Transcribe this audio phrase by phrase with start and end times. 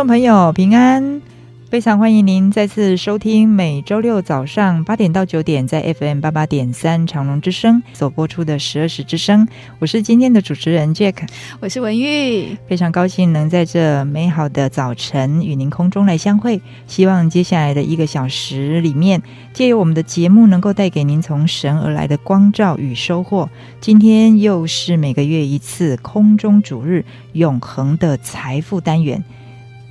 [0.00, 1.20] 众朋友，平安！
[1.68, 9.46] 非常欢迎您再次收听每周六早上八点到九点在 FM 八八点三长隆之声所播出的十二时之声。
[9.78, 11.28] 我是今天的主持人 Jack，
[11.60, 16.62] 我是文玉，非常高兴能在这美好的早晨与您空中来相会。
[16.86, 19.20] 希望接下来的一个小时里面，
[19.52, 23.50] 借由我们的节目，能够带给您从神而来的光照与收获。
[23.82, 27.04] 今天又是每个月一次空中主日
[27.34, 29.22] 永恒的财富单元，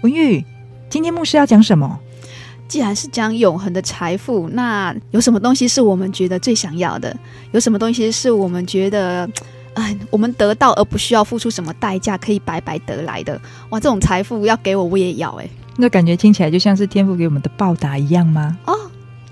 [0.02, 0.44] 文玉。
[0.90, 2.00] 今天牧师要讲什么？
[2.68, 7.16] 既然是讲永恒的财富，那有什么东西是我们觉得最想要的？
[7.52, 9.30] 有什么东西是我们觉得，
[9.74, 13.40] 哎，我们得到而不需要付出什么代价，可以白白得来的？
[13.70, 15.50] 哇，这种财富要给我，我也要哎。
[15.78, 18.58] 那感觉听起来就像是天父给我们的报答一样吗？
[18.66, 18.76] 哦。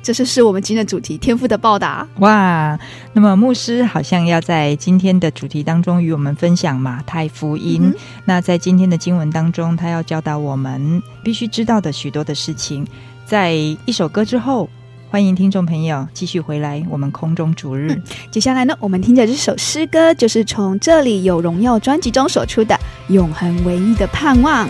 [0.08, 2.08] 这就是我们今天的主题——天赋的报答。
[2.20, 2.80] 哇，
[3.12, 7.82] 那么牧师好像要在今天的主题当中与我们分享马太福音。
[7.84, 7.94] 嗯、
[8.24, 12.88] 那在今天的经文当中，他要教导我们必须知道的许多的事情。
[13.26, 14.70] 在一首歌之后，
[15.10, 17.92] 欢迎听众朋友继续回来，我们空中主日。
[17.92, 18.02] 嗯、
[18.32, 22.74] 接下来呢，我们听着这首诗歌就是从这里有荣耀专辑中所出的
[23.14, 24.66] 《永恒唯一的盼望》。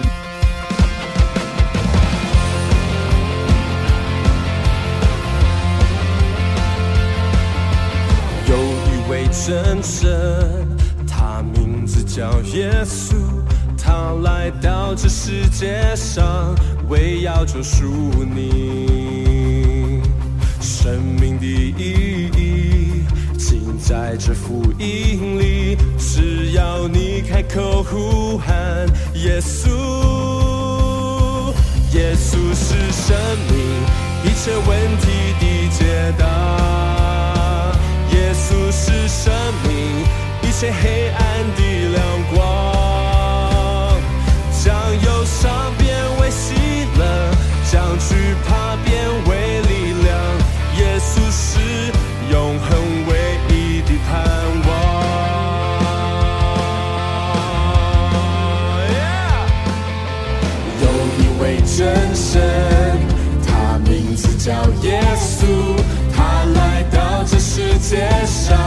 [9.48, 10.68] 真神，
[11.08, 13.16] 他名字叫耶稣，
[13.82, 16.54] 他来到这世界上，
[16.90, 17.86] 为要救赎
[18.26, 20.02] 你。
[20.60, 23.06] 生命的意义，
[23.38, 25.78] 尽在这福音里。
[25.98, 28.54] 只要你开口呼喊
[29.14, 29.70] 耶稣，
[31.94, 33.16] 耶稣是生
[33.48, 33.58] 命，
[34.26, 35.08] 一切问题
[35.40, 36.97] 的解答。
[38.18, 39.32] 耶稣是生
[39.68, 39.72] 命，
[40.42, 41.20] 一切黑暗
[41.56, 41.60] 的
[41.94, 42.04] 亮
[42.34, 42.36] 光，
[44.52, 44.66] 将
[45.06, 45.88] 忧伤变
[46.20, 46.56] 为喜
[46.98, 47.02] 乐，
[47.72, 48.90] 将惧怕变
[49.28, 49.72] 为力
[50.04, 50.08] 量。
[50.80, 51.60] 耶稣是
[52.32, 52.68] 永恒
[53.08, 53.12] 唯
[53.50, 54.12] 一的盼
[54.68, 54.70] 望。
[60.82, 60.84] 有
[61.20, 61.86] 一位真
[62.16, 62.42] 神，
[63.46, 65.46] 他名字叫耶稣。
[66.16, 67.37] 他来到这
[67.80, 68.58] 界上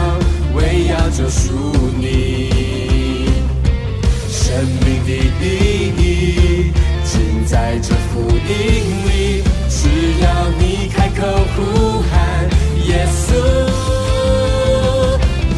[0.55, 1.51] 为要救赎
[1.97, 2.49] 你，
[4.29, 5.11] 生命的
[5.41, 5.45] 意
[5.97, 6.71] 义
[7.03, 8.49] 尽在这福音
[9.05, 9.43] 里。
[9.69, 9.79] 只
[10.21, 10.27] 要
[10.59, 10.61] 你
[10.93, 11.19] 开口
[11.55, 11.59] 呼
[12.09, 12.11] 喊
[12.87, 13.29] 耶稣，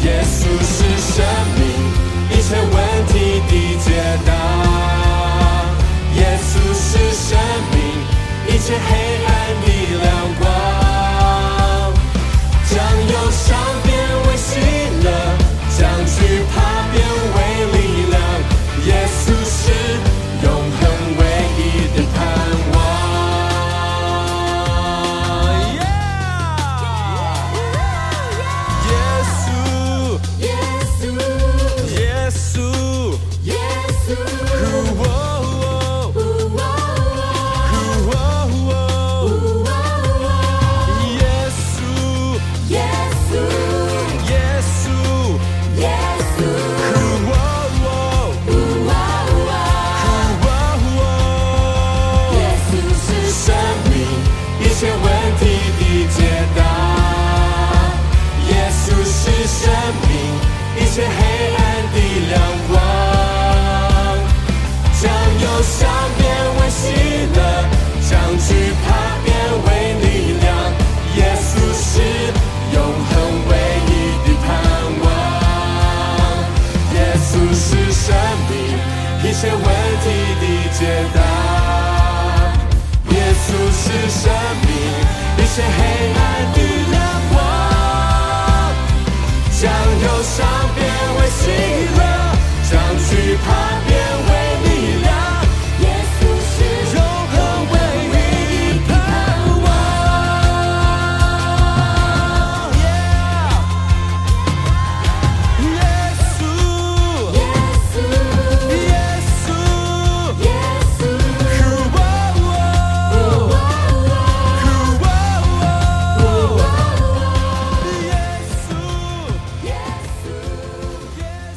[0.04, 1.14] 耶稣是生
[1.56, 1.60] 命
[2.30, 2.76] 一切问
[3.08, 3.13] 题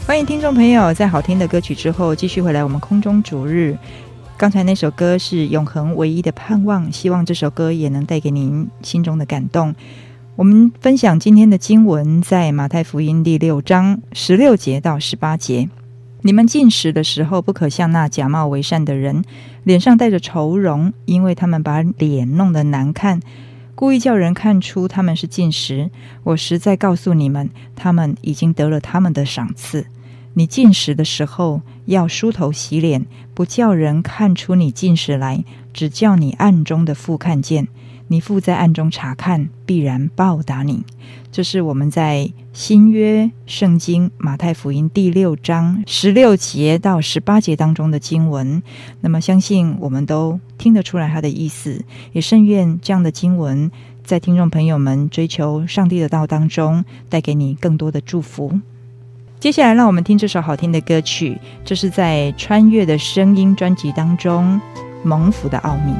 [0.07, 3.77] 欢迎听众朋友，在好听的歌曲之后，继续回来我们空中逐日。
[4.37, 9.75] 刚才那首歌是《永恒唯一的盼望》，希望这首歌也能带给您心中的感动。
[10.37, 15.67] 我们分享今天的经文，在马太福音第六章十六节到十八节。
[16.21, 19.25] 你们进食的时候，不可像那假冒为善的人，
[19.65, 23.19] 脸上带着愁容，因为他们把脸弄得难看，
[23.75, 25.91] 故意叫人看出他们是进食。
[26.23, 29.85] 我实在告诉你们，他们已经得了他们的赏赐。
[30.37, 37.67] 你进食的时候，要梳头洗脸，不叫人看出你进食来，只叫你暗中的父看见。
[38.09, 40.83] 你父在暗中察看，必然报答你。
[41.31, 48.61] 这是我们在新约圣经马太福音第六章十六节到十八节当中的经文。
[49.01, 51.83] 那么，相信我们都听得出来它的意思。
[52.11, 53.71] 也甚愿这样的经文，
[54.03, 58.59] 在听众朋友们追求上帝的道当中，带给你更多的祝福。
[59.39, 61.39] 接下来，让我们听这首好听的歌曲。
[61.63, 64.59] 这是在《穿越的声音》专辑当中，
[65.03, 65.91] 《蒙福的奥秘》。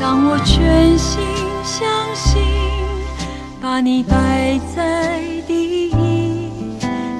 [0.00, 1.20] 当我全心
[1.62, 2.42] 相信，
[3.60, 5.92] 把你摆在第一，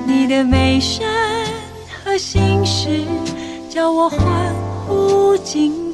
[0.07, 1.07] 你的美善
[2.03, 3.03] 和心事，
[3.69, 4.19] 叫我欢
[4.87, 5.88] 呼惊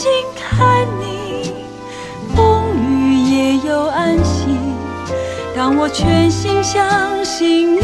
[0.00, 1.52] 睛看你，
[2.34, 4.56] 风雨也有安心。
[5.54, 7.82] 当我全心相信你，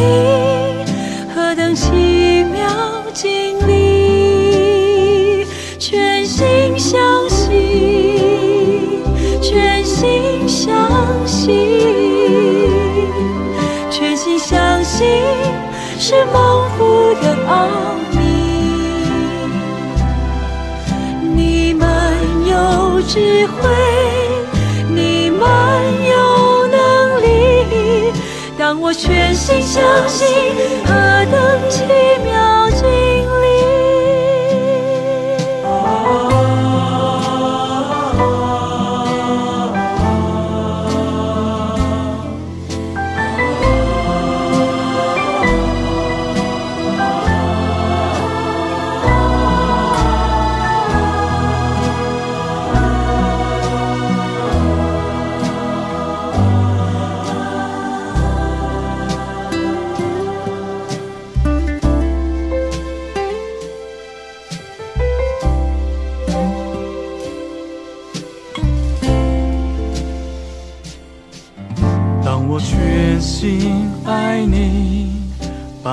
[1.35, 5.45] 何等奇妙经历。
[5.79, 9.03] 全心相信，
[9.43, 10.91] 全心相
[11.27, 11.53] 信，
[13.91, 15.07] 全心相信
[15.99, 17.69] 是蒙福的奥
[23.09, 23.69] 智慧，
[24.89, 28.13] 你满有能力。
[28.59, 30.27] 当我全心相信，
[30.85, 30.93] 何
[31.31, 31.85] 等奇
[32.25, 32.66] 妙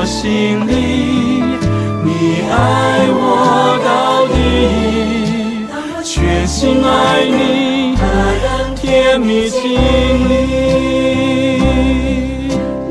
[0.00, 0.72] 我心里，
[2.02, 4.34] 你爱我到底。
[6.02, 8.02] 全心爱你，何
[8.40, 9.60] 等甜蜜经
[10.30, 10.32] 历。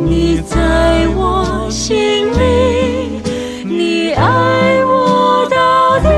[0.06, 3.24] 你在我心里。
[3.66, 6.10] 你爱我到底，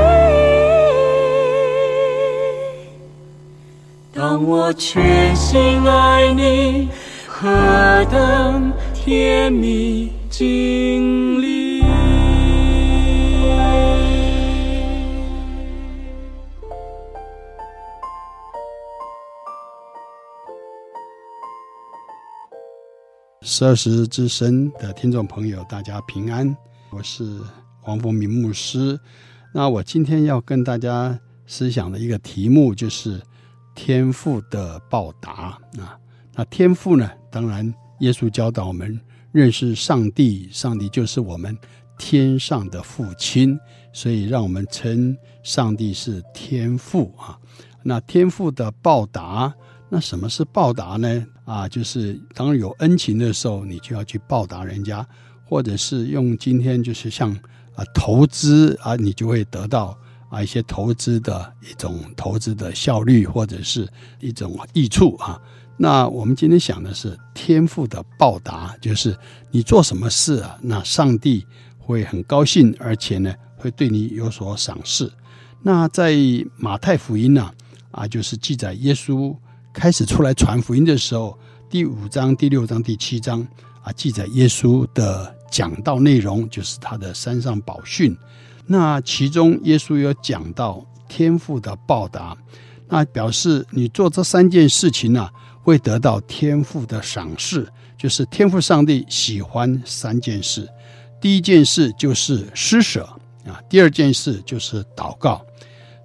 [4.14, 6.90] 当我全心爱你，
[7.26, 7.48] 何
[8.10, 11.82] 等甜蜜经历。
[23.42, 26.56] 十二时之声的听众朋友，大家平安，
[26.90, 27.38] 我是
[27.82, 28.98] 黄凤明牧师。
[29.52, 33.20] 那我今天要跟大家思想的一个题目就是。
[33.74, 35.98] 天赋的报答啊，
[36.34, 37.10] 那天赋呢？
[37.30, 39.00] 当然，耶稣教导我们
[39.32, 41.56] 认识上帝，上帝就是我们
[41.98, 43.58] 天上的父亲，
[43.92, 47.38] 所以让我们称上帝是天父啊。
[47.82, 49.52] 那天父的报答，
[49.88, 51.26] 那什么是报答呢？
[51.44, 55.06] 啊，就是当有恩情的时候，你就要去报答人家，
[55.44, 57.32] 或者是用今天就是像
[57.74, 59.98] 啊投资啊，你就会得到
[60.28, 63.88] 啊一些投资的一种投资的效率，或者是
[64.20, 65.40] 一种益处啊。
[65.76, 69.16] 那我们今天想的是天赋的报答，就是
[69.50, 71.44] 你做什么事啊，那上帝
[71.78, 75.10] 会很高兴，而且呢会对你有所赏识。
[75.62, 76.14] 那在
[76.56, 77.50] 马太福音呢
[77.90, 79.34] 啊，就是记载耶稣
[79.72, 81.36] 开始出来传福音的时候，
[81.68, 83.46] 第五章、第六章、第七章
[83.82, 88.16] 啊，记载耶稣的讲道内容，就是他的山上宝训。
[88.66, 92.36] 那其中耶稣有讲到天赋的报答，
[92.88, 95.28] 那表示你做这三件事情呢，
[95.62, 97.66] 会得到天父的赏识，
[97.96, 100.68] 就是天父上帝喜欢三件事。
[101.20, 103.04] 第一件事就是施舍
[103.46, 105.40] 啊，第二件事就是祷告，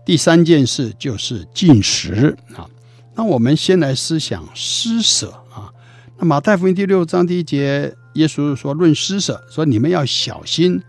[0.06, 2.70] 第三件事就是进食啊。
[3.16, 5.74] 那我们先来思想施舍啊。
[6.18, 10.80] 那马太福音第六章第一节，耶稣说：“论施舍，说你们要小心，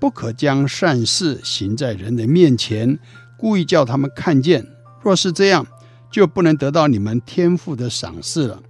[0.00, 2.98] 不可将善事行在人的面前，
[3.36, 4.66] 故意叫他们看见。
[5.02, 5.66] 若是这样，
[6.14, 8.62] 就不能得到你们天父的赏赐了。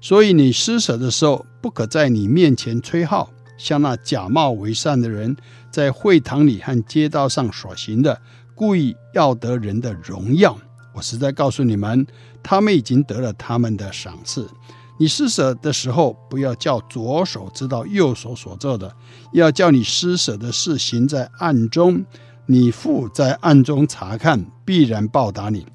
[0.00, 3.28] 所以你施舍的时候，不可在你面前吹号，
[3.58, 5.36] 像那假冒为善的人
[5.68, 8.16] 在会堂里和街道上所行的，
[8.54, 10.56] 故意要得人的荣耀。
[10.94, 12.06] 我实在告诉你们，
[12.40, 14.48] 他们已经得了他们的赏赐。
[14.96, 18.94] 你施舍的时候，不要叫左手知道右手所做的，
[19.32, 22.04] 要叫你施舍的事行在暗中，
[22.46, 25.66] 你父在暗中察看，必然报答你。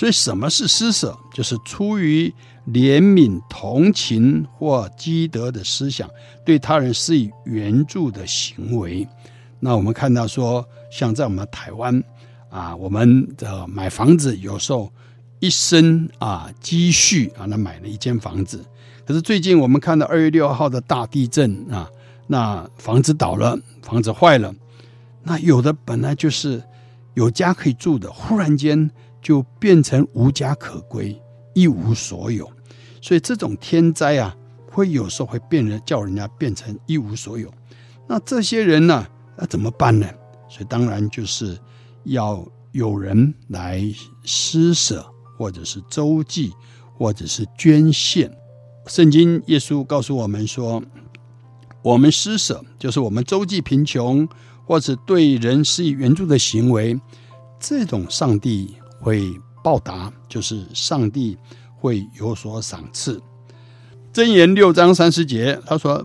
[0.00, 1.14] 所以，什么是施舍？
[1.30, 2.32] 就是出于
[2.66, 6.08] 怜悯、同情或积德的思想，
[6.42, 9.06] 对他人施以援助的行为。
[9.58, 12.02] 那我们看到说，像在我们台湾
[12.48, 14.90] 啊，我们的买房子有时候
[15.38, 18.64] 一生啊积蓄啊，那买了一间房子。
[19.04, 21.86] 可是最近我们看到二月六号的大地震啊，
[22.26, 24.54] 那房子倒了，房子坏了，
[25.22, 26.62] 那有的本来就是
[27.12, 28.90] 有家可以住的，忽然间。
[29.22, 31.20] 就变成无家可归，
[31.54, 32.50] 一无所有，
[33.00, 34.34] 所以这种天灾啊，
[34.70, 37.52] 会有时候会变人叫人家变成一无所有。
[38.08, 40.06] 那这些人呢，那怎么办呢？
[40.48, 41.58] 所以当然就是
[42.04, 43.82] 要有人来
[44.24, 45.04] 施舍，
[45.38, 46.52] 或者是周济，
[46.96, 48.30] 或者是捐献。
[48.86, 50.82] 圣经耶稣告诉我们说，
[51.82, 54.26] 我们施舍就是我们周济贫穷，
[54.66, 56.98] 或者对人施以援助的行为，
[57.60, 58.74] 这种上帝。
[59.00, 59.32] 会
[59.64, 61.36] 报答，就是上帝
[61.76, 63.20] 会有所赏赐。
[64.12, 66.04] 箴言六章三十节，他说：“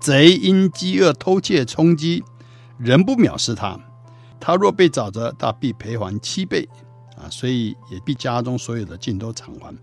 [0.00, 2.22] 贼因饥饿偷窃充饥，
[2.78, 3.78] 人不藐视他；
[4.38, 6.68] 他若被找着，他必赔还七倍。”
[7.20, 9.76] 啊，所以也必家中所有的尽都偿还。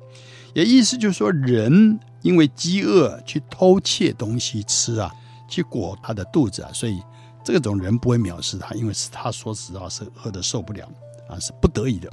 [0.56, 5.12] 也意思就是说，人因为饥饿去偷窃东西吃啊，
[5.48, 7.00] 去裹他的肚子啊，所以
[7.44, 10.90] 这种人不会藐视他，因为是他说实话是饿的受不了
[11.30, 12.12] 啊，是不得已的。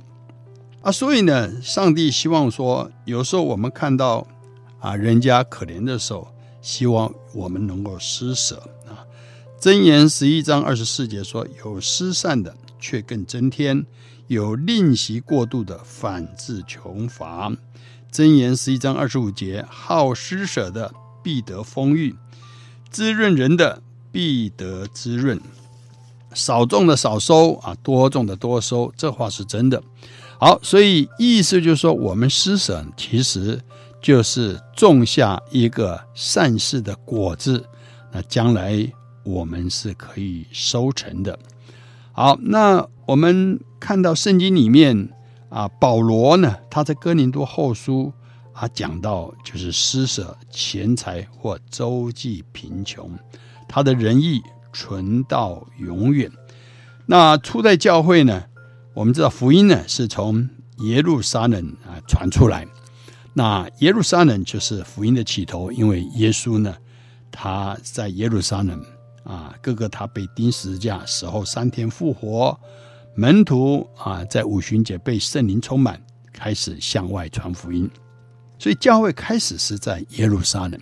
[0.84, 4.26] 啊，所以呢，上帝希望说，有时候我们看到
[4.80, 6.28] 啊，人家可怜的时候，
[6.60, 9.00] 希望我们能够施舍啊。
[9.58, 13.82] 箴言十一章二十四节说：“有施散的，却更增添；
[14.26, 17.50] 有吝惜过度的，反致穷乏。”
[18.12, 20.92] 箴言十一章二十五节：“好施舍的，
[21.22, 22.12] 必得丰裕；
[22.90, 25.40] 滋润人的，必得滋润。
[26.34, 29.82] 少种的少收啊，多种的多收。”这话是真的。
[30.38, 33.60] 好，所以意思就是说，我们施舍其实
[34.02, 37.64] 就是种下一个善事的果子，
[38.12, 38.86] 那将来
[39.24, 41.38] 我们是可以收成的。
[42.12, 45.08] 好，那我们看到圣经里面
[45.48, 48.12] 啊，保罗呢，他在哥林多后书
[48.52, 53.10] 啊讲到，就是施舍钱财或周济贫穷，
[53.68, 54.42] 他的仁义
[54.72, 56.30] 存到永远。
[57.06, 58.44] 那初代教会呢？
[58.94, 62.64] 我们知道福音呢是从耶路撒冷啊传出来，
[63.32, 66.76] 那耶路撒冷就是福音的起头，因为耶稣呢
[67.32, 68.80] 他在耶路撒冷
[69.24, 72.56] 啊，哥哥他被钉十字架，死后三天复活，
[73.16, 76.00] 门徒啊在五旬节被圣灵充满，
[76.32, 77.90] 开始向外传福音，
[78.60, 80.80] 所以教会开始是在耶路撒冷，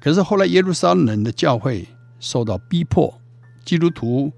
[0.00, 1.86] 可是后来耶路撒冷的教会
[2.18, 3.16] 受到逼迫，
[3.64, 4.32] 基督徒。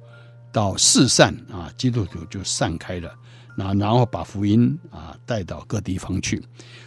[0.55, 3.13] 到四散啊，基督徒就散开了，
[3.59, 6.41] 那然后把福音啊带到各地方去。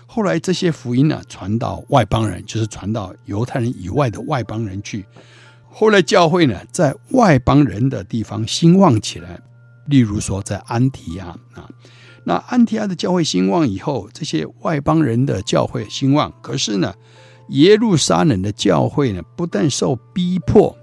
[0.06, 5.06] 后来这些福音呢传到外邦人，就是传到犹太人以外的外邦人去。
[5.70, 9.40] 后来教会呢在外邦人的地方兴旺起来，
[9.88, 11.70] 例如说在安提亚啊，
[12.24, 16.96] 那安提亚的教会兴旺以后，这些外邦人的教会兴旺，可是呢，
[17.50, 20.76] 耶路撒冷的教会呢，不但受逼迫，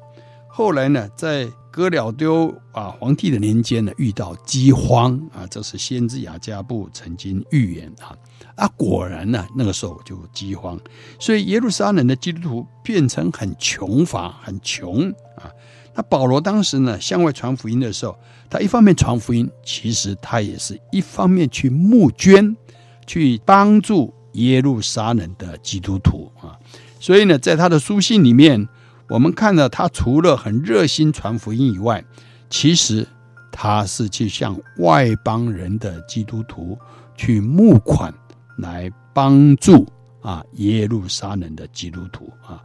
[0.48, 8.14] 后来呢，在哥老丢啊皇帝的年间呢，遇到饥荒啊，这是先知雅加布曾经预言啊
[8.54, 10.78] 啊，果然呢，那个时候就饥荒，
[11.18, 15.50] 所以耶路撒冷的基督徒变成很穷乏，很穷啊。
[15.96, 18.16] 那保罗当时呢，向外传福音的时候，
[18.48, 22.56] 他一方面传福音，其实他也是一方面去募捐，
[23.04, 26.56] 去帮助耶路撒冷的基督徒啊。
[27.00, 28.68] 所以呢，在他的书信里面。
[29.08, 32.04] 我们看到他除了很热心传福音以外，
[32.48, 33.06] 其实
[33.52, 36.78] 他是去向外邦人的基督徒
[37.14, 38.12] 去募款，
[38.58, 39.86] 来帮助
[40.22, 42.62] 啊耶路撒冷的基督徒啊。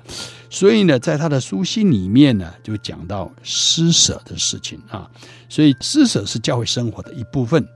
[0.49, 5.10] 所以呢，在他的书信里面呢，就讲到施舍的事情啊。
[5.49, 7.67] 所以施舍是教会生活的一部分。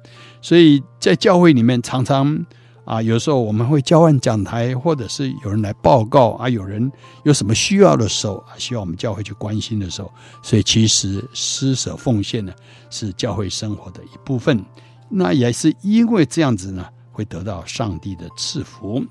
[0.42, 2.46] 所以在教会里面常常。
[2.86, 6.92] 啊，有时候我们会交换讲台，或者是有人来报告啊，有人
[7.24, 12.54] 有什么需要的时候啊，需要我们教会去关心的时候，所以其实施舍奉献呢，
[12.90, 14.64] 是教会生活的一部分。
[15.10, 19.02] 那也是因为这样子呢，会得到上帝的赐福。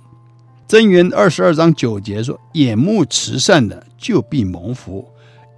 [0.68, 5.06] 箴言二十二章九节说：“眼目慈善的，就必蒙福，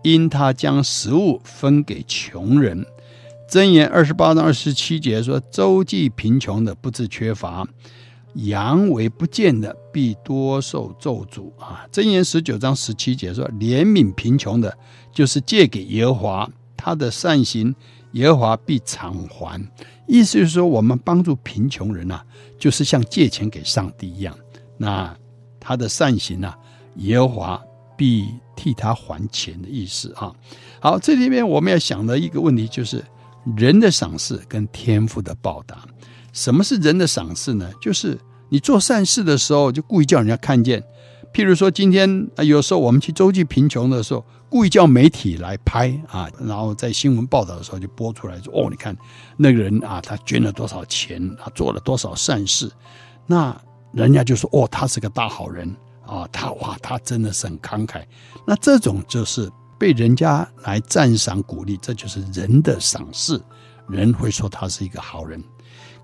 [0.02, 2.84] 因他将食物分给穷人。”
[3.48, 7.66] 箴言二十八章二十七节说：“周济贫穷的，不致缺乏。”
[8.34, 11.86] 阳为不见的，必多受咒诅啊！
[11.92, 14.76] 箴言十九章十七节说：“怜悯贫穷的，
[15.12, 17.74] 就是借给耶和华，他的善行，
[18.12, 19.60] 耶和华必偿还。”
[20.06, 22.24] 意思就是说，我们帮助贫穷人啊，
[22.58, 24.36] 就是像借钱给上帝一样。
[24.76, 25.16] 那
[25.60, 26.58] 他的善行啊，
[26.96, 27.62] 耶和华
[27.96, 30.34] 必替他还钱的意思啊。
[30.80, 33.02] 好，这里面我们要想的一个问题就是
[33.56, 35.86] 人的赏赐跟天赋的报答。
[36.34, 37.70] 什么是人的赏赐呢？
[37.80, 38.18] 就是
[38.48, 40.84] 你做善事的时候，就故意叫人家看见。
[41.32, 48.96] 譬如说，今天啊，有时候我们去周济贫穷的时候，故意叫媒体来拍啊，然后在新闻报道的时候就播出来说：“哦，你看
[49.36, 52.70] 那个人啊，他捐了多少钱，他做了多少善事。”
[53.26, 53.56] 那
[53.92, 55.68] 人家就说：“哦，他是个大好人
[56.04, 58.02] 啊，他哇，他真的是很慷慨。”
[58.46, 63.40] 那这种就是被人家来赞赏鼓励，这就是人的赏识。
[63.88, 65.42] 人会说他是一个好人。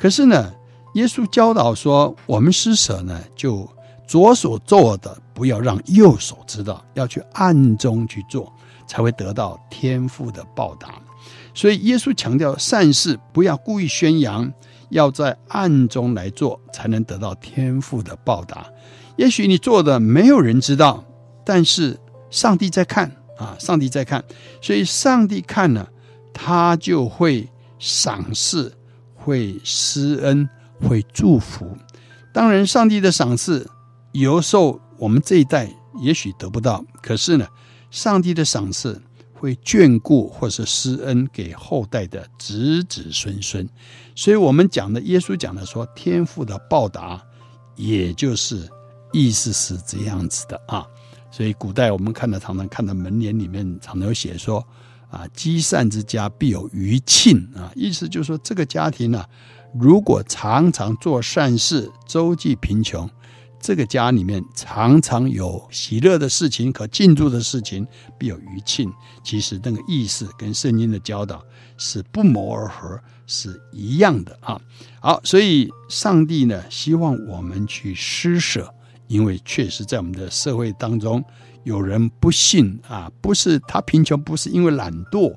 [0.01, 0.51] 可是呢，
[0.95, 3.69] 耶稣教导说，我们施舍呢，就
[4.09, 8.51] 左手做的不要让右手知道，要去暗中去做，
[8.89, 10.95] 才会得到天父的报答。
[11.53, 14.51] 所以耶稣强调善事不要故意宣扬，
[14.89, 18.67] 要在暗中来做，才能得到天父的报答。
[19.17, 21.05] 也许你做的没有人知道，
[21.45, 24.25] 但是上帝在看啊，上帝在看，
[24.63, 25.87] 所以上帝看了，
[26.33, 27.47] 他就会
[27.79, 28.75] 赏赐。
[29.23, 30.49] 会施恩，
[30.81, 31.77] 会祝福。
[32.33, 33.69] 当然，上帝的赏赐
[34.13, 37.47] 有时候我们这一代也许得不到，可是呢，
[37.91, 39.01] 上帝的赏赐
[39.35, 43.69] 会眷顾或是施恩给后代的子子孙孙。
[44.15, 47.23] 所以，我们讲的耶稣讲的说，天父的报答，
[47.77, 48.69] 也就是
[49.13, 50.87] 意思是这样子的啊。
[51.31, 54.67] 所以，古代我们看到常常看到门帘里面常常有写说。
[55.11, 57.73] 啊，积善之家必有余庆啊！
[57.75, 59.25] 意思就是说，这个家庭呢、
[59.75, 63.11] 如果常常做善事，周济贫穷，
[63.61, 67.85] 这个家里面常常有喜乐的事情可庆祝的事情，
[68.17, 68.89] 必有余庆。
[69.25, 71.45] 其实那个意思跟圣经的教导
[71.77, 72.97] 是不谋而合，
[73.27, 74.61] 是一样的啊。
[75.01, 78.73] 好，所以上帝呢，希望我们去施舍，
[79.09, 81.25] 因为确实在我们的社会当中。
[81.65, 85.35] 有人不信啊，不是他贫穷，不是因为懒惰，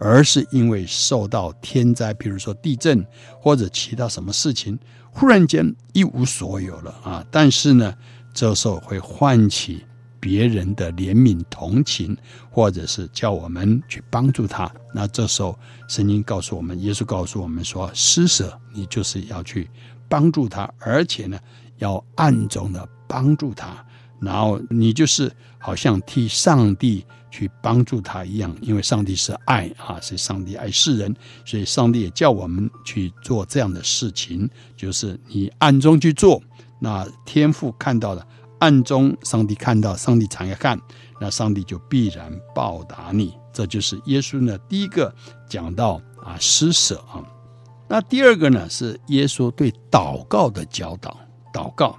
[0.00, 3.04] 而是因为受到天灾，比如说地震
[3.40, 4.78] 或者其他什么事情，
[5.10, 7.24] 忽然间一无所有了啊。
[7.30, 7.94] 但是呢，
[8.32, 9.84] 这时候会唤起
[10.18, 12.16] 别人的怜悯同情，
[12.50, 14.70] 或者是叫我们去帮助他。
[14.94, 15.58] 那这时候，
[15.88, 19.70] 圣经告诉我们，耶稣告诉我们说，施舍你就是要去
[20.08, 21.38] 帮助他，而且呢，
[21.78, 23.84] 要暗中的帮助他。
[24.20, 36.42] 然后你就是好像替上帝去帮助他一样，因为上帝是爱啊，是上帝爱世人，所以上帝也叫我们去做这样的事情，就是你暗中去做，
[36.80, 38.26] 那天父看到了，
[38.60, 40.80] 暗中上帝看到，上帝常要看，
[41.20, 43.34] 那上帝就必然报答你。
[43.52, 45.14] 这就是耶稣呢第一个
[45.48, 47.24] 讲到啊施舍啊，
[47.88, 51.18] 那第二个呢是耶稣对祷告的教导，
[51.52, 51.98] 祷告。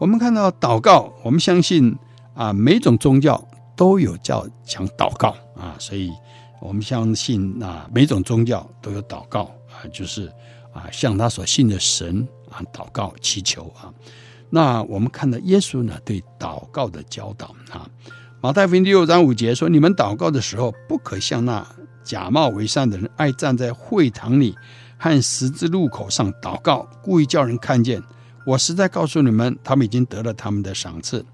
[0.00, 1.94] 我们看到祷告，我们相信
[2.32, 6.10] 啊，每种宗教都有叫讲祷告啊，所以
[6.58, 10.32] 我们相信啊，每种宗教都有祷告啊，就是
[10.72, 13.92] 啊，向他所信的神啊祷告祈求啊。
[14.48, 17.86] 那我们看到耶稣呢对祷告的教导啊，
[18.40, 21.62] 马太福音第六章五节说：“你们祷告的时候，不可像那
[22.02, 24.56] 假冒为善的人，爱站在会堂里
[24.96, 28.02] 和十字路口上祷告，故意叫人看见。
[28.44, 31.24] 我实在告诉你们，他们已经得了他们的赏赐。”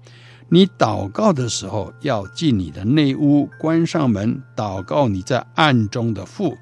[0.49, 6.57] 你祷告的时候，要进你的内屋，关上门，祷告你在暗中的父，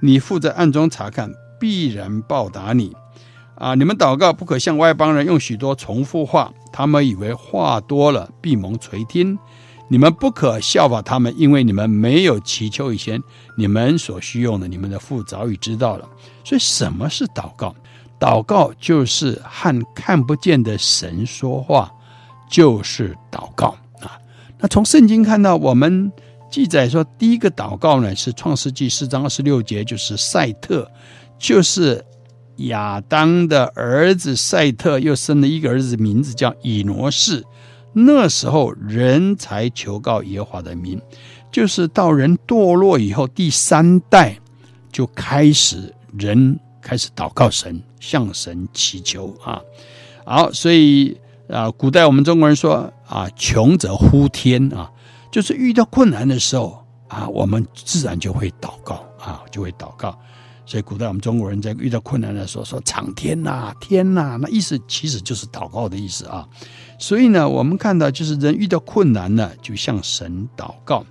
[0.00, 2.94] 你父在暗中察看，必然报答你。
[3.54, 9.38] 啊，你们祷告不可像外邦人用许多重复话，他们以为话多了必蒙垂听。
[9.88, 13.22] 你们不可效法他们，因为你们没有祈求以前，
[13.56, 16.06] 你们所需用的，你们的父早已知道了。
[16.44, 17.74] 所以，什么是祷告？
[18.20, 21.90] 祷告就是和看不见的神说话。
[22.50, 23.68] 就是祷告
[24.00, 24.18] 啊！
[24.58, 26.10] 那从圣经看到，我们
[26.50, 30.90] 记载说，第一个祷告呢是创世纪四章二十六节，就是赛特，
[31.38, 32.04] 就是
[32.56, 37.44] 亚当的儿子赛特又生了一个儿子，名字叫以挪士。
[37.92, 41.00] 那时候人才求告耶和华的名，
[41.52, 44.36] 就是到人堕落以后第三代
[44.90, 49.60] 就开始人开始祷告神，向神祈求啊。
[50.24, 51.16] 好，所以。
[51.52, 54.88] 啊，古代我们中国人说啊，穷则呼天啊，
[55.32, 60.16] 就是遇到困难的时候啊，我们自然就会祷告啊，就会祷告。
[60.64, 66.48] 所以古代我们中国人在遇到困难的时候说“苍天呐，天呐”，那意思其实就是祷告的意思啊。
[67.00, 71.04] 所以呢，我们看到就是人遇到困难呢，就向神祷告。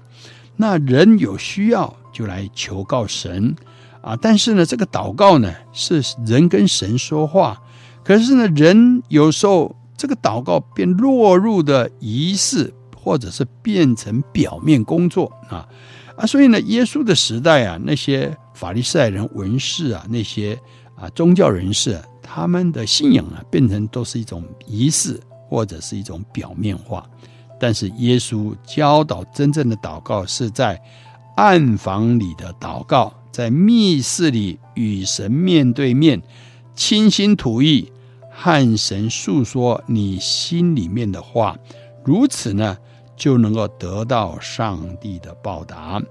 [0.55, 3.53] 那人有需要就来求告神
[4.01, 7.61] 啊，但是呢，这个祷告呢是人跟神说话，
[8.03, 9.75] 可是呢，人有时候。
[9.99, 15.67] 这个祷告便落入的仪式，或者是变成表面工作啊
[16.15, 20.57] 啊，所以呢，耶稣的时代啊，那些法利赛人、文士啊，那些
[20.95, 27.05] 啊宗教人士，他们的信仰啊，变成都是一种仪式，或者是一种表面化。
[27.59, 30.81] 但是耶稣教导真正的祷告是在
[31.35, 36.21] 暗房里的祷告，在密室里与神面对面，
[36.75, 37.91] 倾心吐意。
[38.41, 41.57] 和神诉说你心里面的话，
[42.05, 42.77] 如此呢，
[43.17, 46.01] 就能够得到上帝的报答。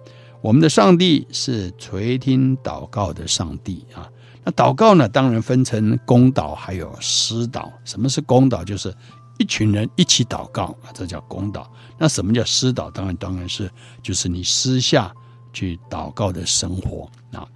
[0.42, 4.06] 我们的上帝是垂听祷告的上帝啊。
[4.44, 7.70] 那祷告呢，当然分成公祷还有私祷。
[7.86, 8.62] 什么是公祷？
[8.62, 8.94] 就是
[9.38, 11.64] 一群人一起祷告啊，这叫公祷。
[11.96, 12.90] 那什么叫私祷？
[12.90, 13.70] 当然，当然是
[14.02, 15.10] 就是你私下
[15.52, 17.46] 去祷告的生活啊。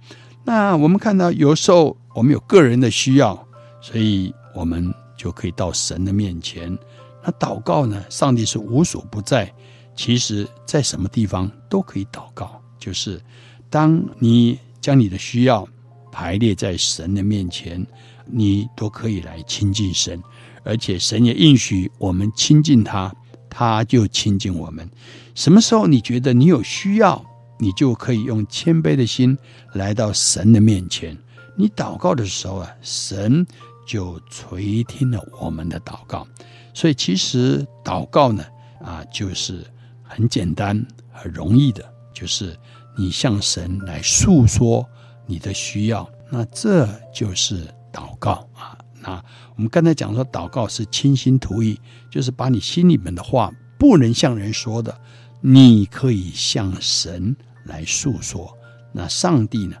[0.43, 3.47] 那我们看到，有时候我们有个人的需要，
[3.81, 4.33] 所以。
[4.55, 6.77] 我们就可以到神的面前。
[7.23, 8.05] 那祷告呢？
[8.07, 9.51] 上帝是无所不在，
[9.95, 12.61] 其实在什么地方都可以祷告。
[12.77, 13.19] 就是
[13.67, 15.67] 当你将你的需要
[16.11, 17.83] 排列在神的面前，
[18.27, 20.21] 你都可以来亲近神，
[20.63, 23.11] 而且神也应许我们亲近他，
[23.49, 24.87] 他就亲近我们。
[25.33, 27.25] 什么时候你觉得你有需要，
[27.59, 29.37] 你就可以用谦卑的心
[29.73, 31.17] 来到神的面前。
[31.55, 33.45] 你祷告的时候啊，神。
[33.85, 36.25] 就垂听了我们的祷告，
[36.73, 38.41] 所以其实祷告呢，
[38.81, 39.61] 啊，就是
[40.01, 42.57] 很简单、很容易的，就是
[42.95, 44.87] 你向神来诉说
[45.25, 48.77] 你的需要，那这就是祷告啊。
[49.01, 49.21] 那
[49.57, 51.77] 我们刚才讲说，祷告是倾心吐意，
[52.09, 54.97] 就是把你心里面的话不能向人说的，
[55.45, 58.57] 你可以向神来诉说，
[58.93, 59.75] 那上帝呢，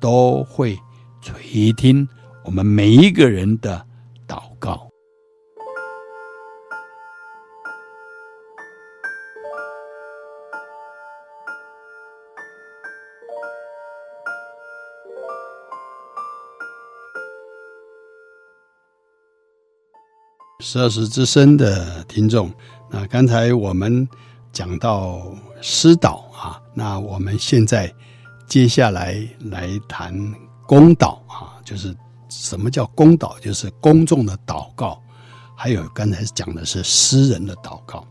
[0.00, 0.78] 都会
[1.20, 2.08] 垂听。
[2.42, 3.86] 我们每一个人的
[4.26, 4.88] 祷告。
[20.60, 22.50] 十二时之声的听众，
[22.90, 24.08] 那刚才我们
[24.52, 25.22] 讲到
[25.60, 27.92] 私祷啊，那我们现在
[28.46, 30.14] 接下来来谈
[30.66, 31.94] 公祷啊，就是。
[32.34, 33.38] 什么叫公祷？
[33.40, 34.98] 就是公众的祷告，
[35.54, 38.08] 还有刚才讲的是私人的祷告。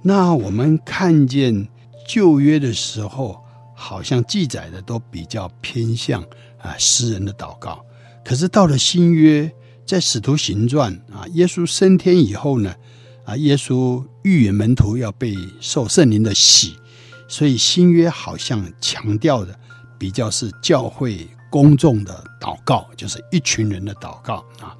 [0.00, 1.68] 那我们看见
[2.06, 6.22] 旧约的时候，好像记载的都比较偏向
[6.62, 7.84] 啊私人的祷告。
[8.24, 9.52] 可是到了新约，
[9.84, 12.72] 在使徒行传啊，耶稣升天以后呢，
[13.28, 16.76] 啊，耶稣预言门徒要被受圣灵的洗，
[17.28, 19.54] 所以新约好像强调的
[19.98, 21.28] 比较是教会。
[21.50, 24.76] 公众的祷告就是一群人的祷告啊。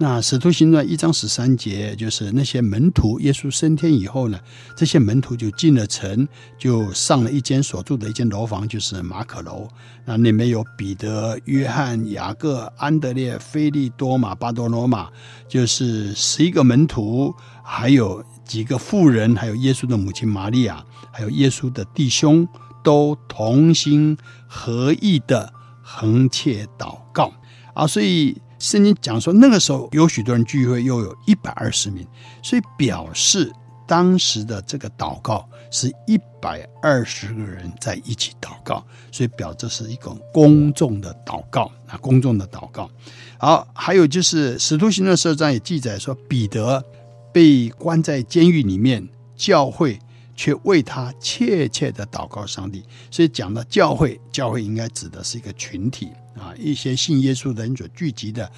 [0.00, 4.38] 那《使徒行传》一章十三节，就是那些门徒，耶稣升天以后呢，
[4.76, 9.66] 这些门徒就进了城，就上了一间所住的一间楼房，就是马可楼。
[10.04, 15.08] 那里面有彼得、约翰、雅各、安德烈、腓利、多马、巴多罗马，
[15.48, 17.34] 就是十一个门徒，
[17.64, 20.80] 还有几个妇人，还有耶稣的母亲玛利亚，
[21.10, 22.46] 还有耶稣的弟兄，
[22.84, 27.32] 都同心合意的恒切祷告
[27.74, 28.40] 啊，所以。
[28.58, 32.06] 圣经讲说，那个时候有许多人聚会，又有一百二十名，
[32.42, 33.52] 所以表示
[33.86, 42.90] 当时的这个祷告是一百二十个人在一起祷告，所以表这是一个公众的祷告啊，公众的祷告。
[43.38, 46.84] 好，还有就是《使徒行传》十二章也记载说，彼得
[47.32, 49.98] 被关在监狱里面，教会
[50.38, 52.84] 却为他切切的祷告上帝。
[53.10, 56.10] 所以讲到教会，教会应该指的是一个群体。
[56.38, 58.48] 啊，一些信耶稣的人所聚集的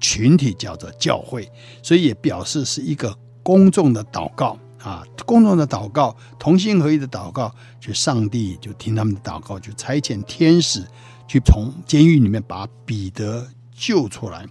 [0.00, 1.48] 群体叫做教会，
[1.80, 10.84] 所以也表示是一个公众的祷告啊，公众的祷告，同心合意的祷告，就上帝就听他们的祷告，就差遣天使
[11.28, 14.44] 去从监狱里面把彼得救出来。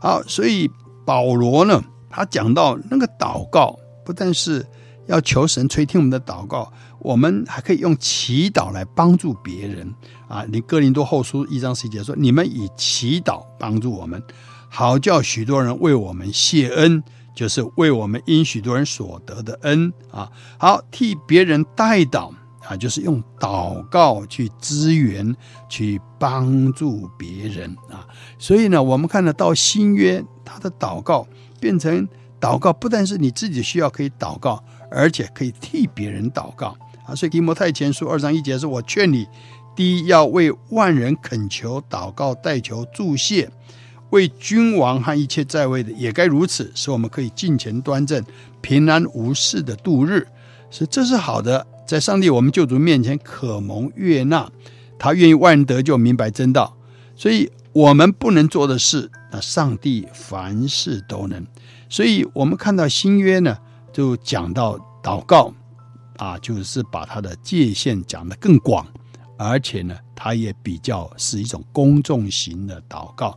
[0.00, 0.70] 好，所以
[1.04, 4.64] 保罗呢，他讲到那个祷告，不但是
[5.06, 6.72] 要求神垂听我们的祷告。
[6.98, 9.92] 我们还可以用祈祷来帮助别人
[10.28, 10.44] 啊！
[10.48, 14.22] 你哥林多后书一章十节说：“你们以祈祷帮助我们，
[14.68, 17.02] 好叫许多人为我们谢恩，
[17.34, 20.30] 就是为我们因许多人所得的恩啊！
[20.58, 25.34] 好，替别人代祷啊，就是用祷告去支援、
[25.68, 28.06] 去帮助别人啊！
[28.38, 31.26] 所以呢，我们看得到新约他的祷告
[31.58, 32.06] 变成
[32.40, 34.62] 祷告，不但是你自己需要可以祷告，
[34.94, 36.76] 而且可以替别人祷告。
[37.06, 39.26] 啊，所以提摩太前书二章一节说：“我劝你，
[39.74, 43.50] 第一要为万人恳求、祷告、代求、祝谢，
[44.10, 48.24] 为君王和一切在位的也该如此，使我们可以敬虔端正、
[48.60, 50.26] 平安无事的度日。
[50.70, 54.48] 是，这是好的，在上帝我们救主面前可蒙悦纳。
[54.98, 56.76] 他愿意万人得救，明白真道。
[57.16, 61.44] 所以我们不能做的事，那上帝凡事都能。
[61.88, 63.58] 所以我们看到新约呢，
[63.92, 65.52] 就讲到祷告。”
[66.18, 68.86] 啊，就是把它的界限讲得更广，
[69.38, 73.36] 而且呢，它也比较是一种公众型的祷告。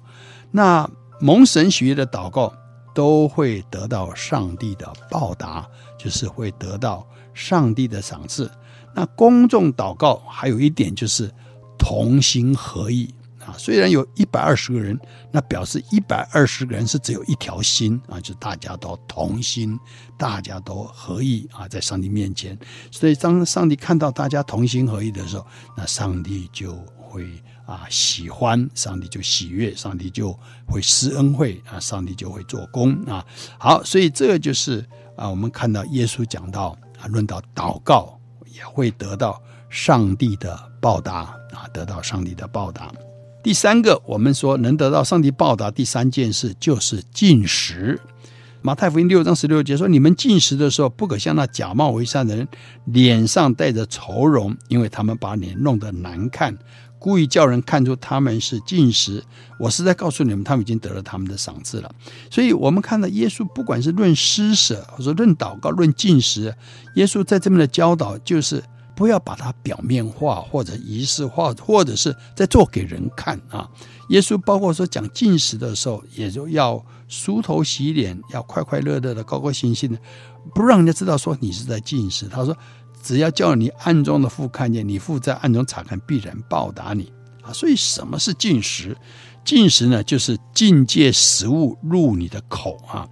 [0.51, 0.87] 那
[1.19, 2.53] 蒙神喜悦的祷告
[2.93, 5.65] 都会得到上帝的报答，
[5.97, 8.51] 就是会得到上帝的赏赐。
[8.93, 11.33] 那公众祷告还有一点就是
[11.79, 13.11] 同心合意。
[13.45, 14.99] 啊，虽然有一百二十个人，
[15.31, 19.79] 那表示一百二十个人是只有一条心啊，就大家都同心，
[20.17, 22.57] 大家都合意啊，在上帝面前。
[22.89, 25.45] 所以当上帝看到大家同心合意的时候，
[25.77, 27.29] 那上帝就会
[27.67, 33.23] 啊喜欢，上帝就喜悦，上帝就会施恩惠啊，上帝就会做工啊。
[33.59, 34.83] 好，所以这就是
[35.15, 42.91] 啊，我们看到耶稣讲到啊，论到祷告也会得到上帝的报答啊，得到上帝的报答。
[43.45, 48.01] 第三个，我们说能得到上帝报答，第三件事就是进食。
[48.63, 52.47] 马太福音六章十六节说：“你们进食的时候，不可像那假冒为善的人，
[52.85, 56.57] 脸上带着愁容，因为他们把脸弄得难看，
[56.97, 59.23] 故意叫人看出他们是进食。
[59.59, 61.91] 我是在告诉你们，他们已经得了他们的赏赐了。
[62.31, 66.51] 所以，我们看到耶稣，不管是论施舍，或者论祷告，论进食，
[66.95, 68.63] 耶稣在这边的教导就是。”
[68.95, 73.69] 不要把它表面化或者仪式化，或者是在做给人看啊。
[74.09, 79.99] 耶稣包括说讲进食的时候，也就要梳头洗脸，要快快乐乐的、高高兴兴的，
[80.53, 82.27] 不让人家知道说你是在进食。
[82.27, 82.55] 他说，
[83.03, 87.51] 只要叫你暗中的父看见，你父在暗中查看，必然报答你啊。
[87.51, 88.95] 所以什么是进食？
[89.43, 93.07] 进食呢，就是禁戒食物入你的口啊。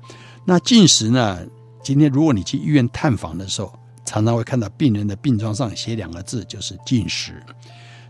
[0.46, 1.39] 那进食呢，
[1.84, 3.74] 今天如果你去医院探访的时候。
[4.05, 7.41] 常常会看到病人的病床上写两个字，就是禁食。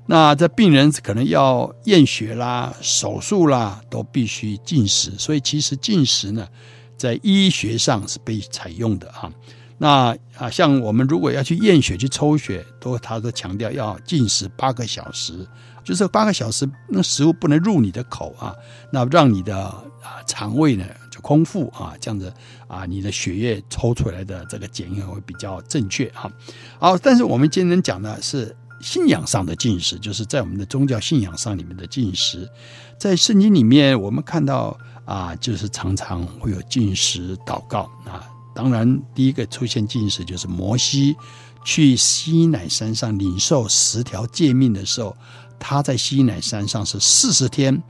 [0.05, 5.11] 那这病人可能要验血啦、手术啦，都必须禁食。
[5.17, 6.47] 所以其实禁食呢，
[6.97, 9.31] 在医学上是被采用的哈。
[9.77, 15.47] 那啊，像我们如果要去验血、去抽血，都他都强调要禁食八个小时，
[15.83, 18.53] 就是八个小时那食物不能入你的口啊，
[18.91, 21.19] 那让你的啊肠胃呢就。
[21.21, 22.33] 空腹啊，这样子
[22.73, 26.31] 啊，你的血液抽出来的这个检验会比较正确哈。
[26.79, 32.49] 好，但是我们今天讲的是信仰上的禁食，就是在我们的宗教信仰上里面的禁食。
[32.97, 38.27] 在圣经里面，我们看到啊，就是常常会有禁食祷告啊。
[38.55, 41.15] 当然，第一个出现禁食就是摩西
[41.63, 45.15] 去西乃山上领受十条诫命的时候，
[45.59, 47.81] 他在西乃山上是四十天。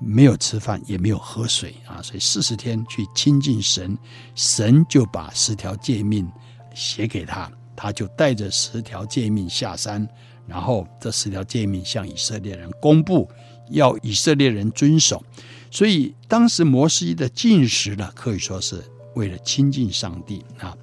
[0.00, 3.98] 没有吃饭，也没有喝水啊，所以四十天去亲近神，
[4.34, 6.30] 神就把十条诫命
[6.74, 10.08] 写给他，他就带着十条诫命下山，
[10.46, 13.28] 然后这十条诫命向以色列人公布，
[13.70, 15.22] 要以色列人遵守。
[15.70, 18.84] 所以当时摩西的禁食呢，可以说是
[19.14, 20.76] 为了亲近上帝啊。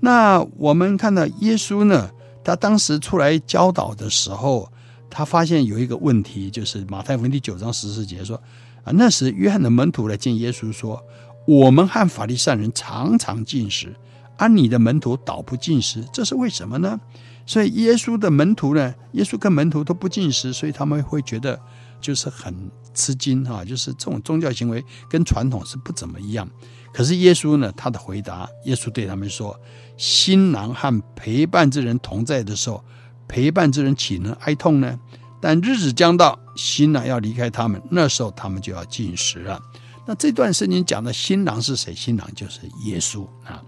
[0.00, 2.10] 那我们看到耶稣呢，
[2.44, 4.70] 他当时出来教导的时候。
[5.10, 8.40] 他发现有一个问题，就是马太福音第九章十四节说
[8.84, 11.02] ：“啊，那时约翰的门徒来见耶稣说，
[11.46, 13.92] 我们和法利赛人常常进食，
[14.38, 16.98] 而你的门徒倒不进食，这是为什么呢？”
[17.44, 21.60] 所以耶稣的门徒呢，耶稣跟门徒都不进食，所以他们会觉得
[22.00, 22.54] 就是很
[22.94, 26.48] 吃惊哈，就是这种宗教行为跟传统是不怎么一样。
[26.92, 29.58] 可是耶稣呢，他的回答，耶稣对他们说
[29.98, 32.82] ：“新郎和陪伴之人同在的时候。”
[33.30, 34.98] 陪伴之人岂能哀痛呢？
[35.40, 39.62] 但日子将到，新郎要离开他们，那时候他们就要进食了。
[40.04, 41.94] 那这段圣经讲的新郎是谁？
[41.94, 43.62] 新郎就是耶稣啊。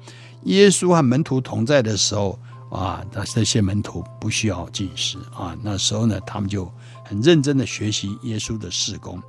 [0.46, 2.36] 耶稣和门徒同在的时候
[2.70, 5.56] 啊，那这些门徒不需要进食啊。
[5.62, 6.68] 那时候呢，他们就
[7.04, 9.22] 很认真的学习耶稣的事工。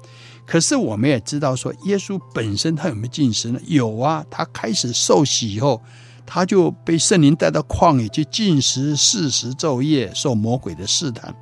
[0.47, 3.59] 可是我们也知道说，耶稣本身他有没有进食呢？
[3.67, 5.79] 有啊，他开始受洗以后。
[6.25, 11.35] 他就被圣灵带到旷野去禁食四十昼夜，受魔鬼的试探。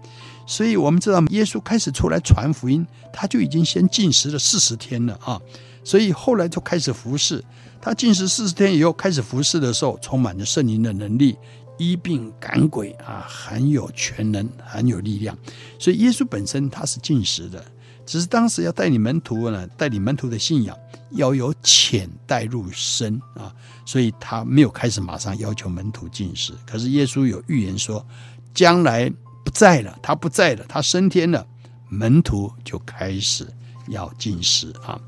[0.48, 5.40] 所以，我们知道耶稣开始出来传福音，他就已经先禁食了四十天了啊。
[5.84, 7.44] 所以后来就开始服侍。
[7.80, 11.38] 他禁食四十天以后开始服侍的时候，充满着圣灵的能力，
[11.78, 15.38] 医病赶鬼啊，很有全能，很有力量。
[15.80, 17.64] 所以，耶稣本身他是禁食的。
[18.06, 20.78] 只是当时要带领门徒呢，带领门徒的信仰
[21.12, 23.54] 要由浅带入深啊，
[23.86, 26.54] 所以他没有开始马上要求门徒进食。
[26.66, 28.06] 可是耶稣有预言说，
[28.54, 29.10] 将来
[29.44, 31.46] 不在了，他不在了，他升天了，
[31.90, 33.48] 门徒就开始
[33.88, 35.00] 要进食啊。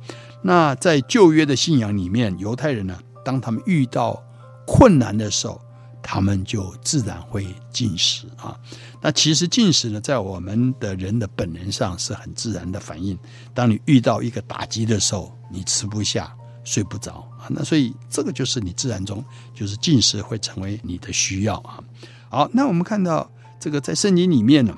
[0.42, 4.22] 那在旧约的信仰里面，犹太人呢，当他们遇到
[4.68, 5.62] 困难的时候，
[6.02, 8.60] 他们就自然会进食啊。
[9.04, 13.20] 那其实进食呢，在我们的人的本能上是很自然的反应。
[13.54, 16.34] 当你遇到一个打击的时候，你吃不下、
[16.64, 19.22] 睡不着啊，那所以这个就是你自然中
[19.54, 21.84] 就是进食会成为你的需要啊。
[22.30, 23.30] 好，那我们看到
[23.60, 24.74] 这个在圣经里面呢，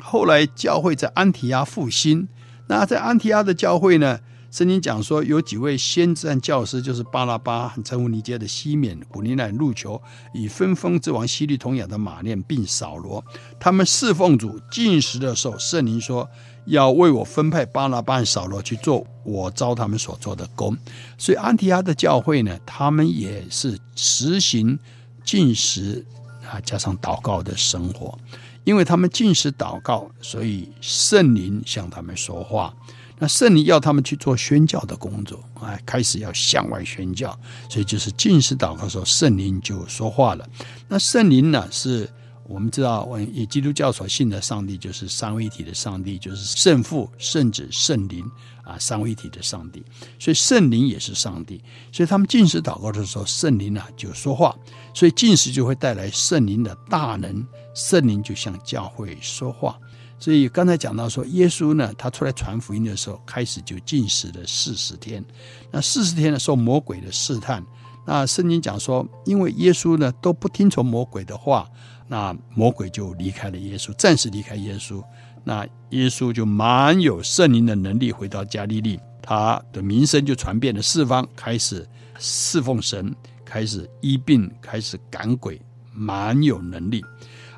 [0.00, 2.26] 后来教会在安提阿复兴。
[2.68, 4.18] 那在安提阿的教会呢，
[4.50, 10.00] 圣经讲说，有几位先知和教师，就是巴拿巴和、称呼尼结的西缅、古尼奈、路求，
[10.32, 13.22] 与分封之王西律同雅的马念，并扫罗，
[13.60, 16.26] 他们侍奉主进食的时候，圣灵说
[16.64, 20.74] 要为我分派巴拿巴和扫罗去做我召他们所做的工。
[21.18, 24.78] 所以安提阿的教会呢，他们也是实行
[25.22, 26.02] 进食
[26.50, 28.18] 啊，加上祷告的生活，
[28.64, 32.74] 因为他们进食祷告，所以圣灵向他们说话。
[33.18, 37.36] 那圣灵要他们去做宣教的工作，哎，开始要向外宣教，
[37.68, 40.48] 所以就是进食祷告的时候，圣灵就说话了。
[40.86, 42.08] 那圣灵呢，是
[42.44, 48.24] 我们知道，我以基督教所信的上帝就是三位一体的上帝，就是圣父、圣子、圣灵
[48.62, 49.82] 啊，三位一体的上帝。
[50.18, 51.60] 所以圣灵也是上帝，
[51.90, 54.56] 所以他们进食祷告的时候，圣灵呢就说话，
[54.94, 57.44] 所以进食就会带来圣灵的大能，
[57.74, 59.78] 圣灵就向教会说话。
[60.18, 65.24] 所以刚才讲到说，耶稣呢，他出来传福音的时候，开始就禁食了四十天。
[65.70, 67.64] 那四十天呢，受魔鬼的试探。
[68.04, 71.68] 那圣经讲说，因为耶稣呢都不听从魔鬼的话，
[72.08, 75.02] 那魔鬼就离开了耶稣，暂时离开耶稣。
[75.44, 81.88] 那耶稣就满有圣灵的能力，回到加利利，他的名声就传遍了四方，开始
[82.18, 83.14] 侍奉神，
[83.44, 85.60] 开始医病，开始赶鬼，
[85.92, 87.04] 满有能力。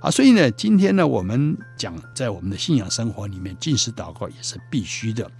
[0.01, 5.31] 啊，所以呢，今天呢，我们讲在我们的信仰生活里面，进食祷告也是必须的。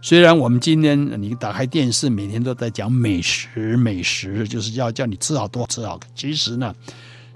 [0.00, 6.00] 虽然我们今天你打开电视，每天都在讲美食，美食就是要叫你吃好多吃好。
[6.14, 6.74] 其实呢，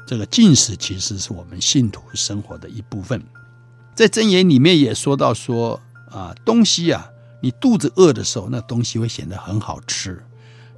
[0.06, 3.20] 这个进食其实是我们信徒生活的一部分。
[3.94, 5.78] 在箴言里面也说到说
[6.10, 7.06] 啊，东西啊，
[7.42, 10.22] 你肚子饿的时候，那东西会显得很好吃。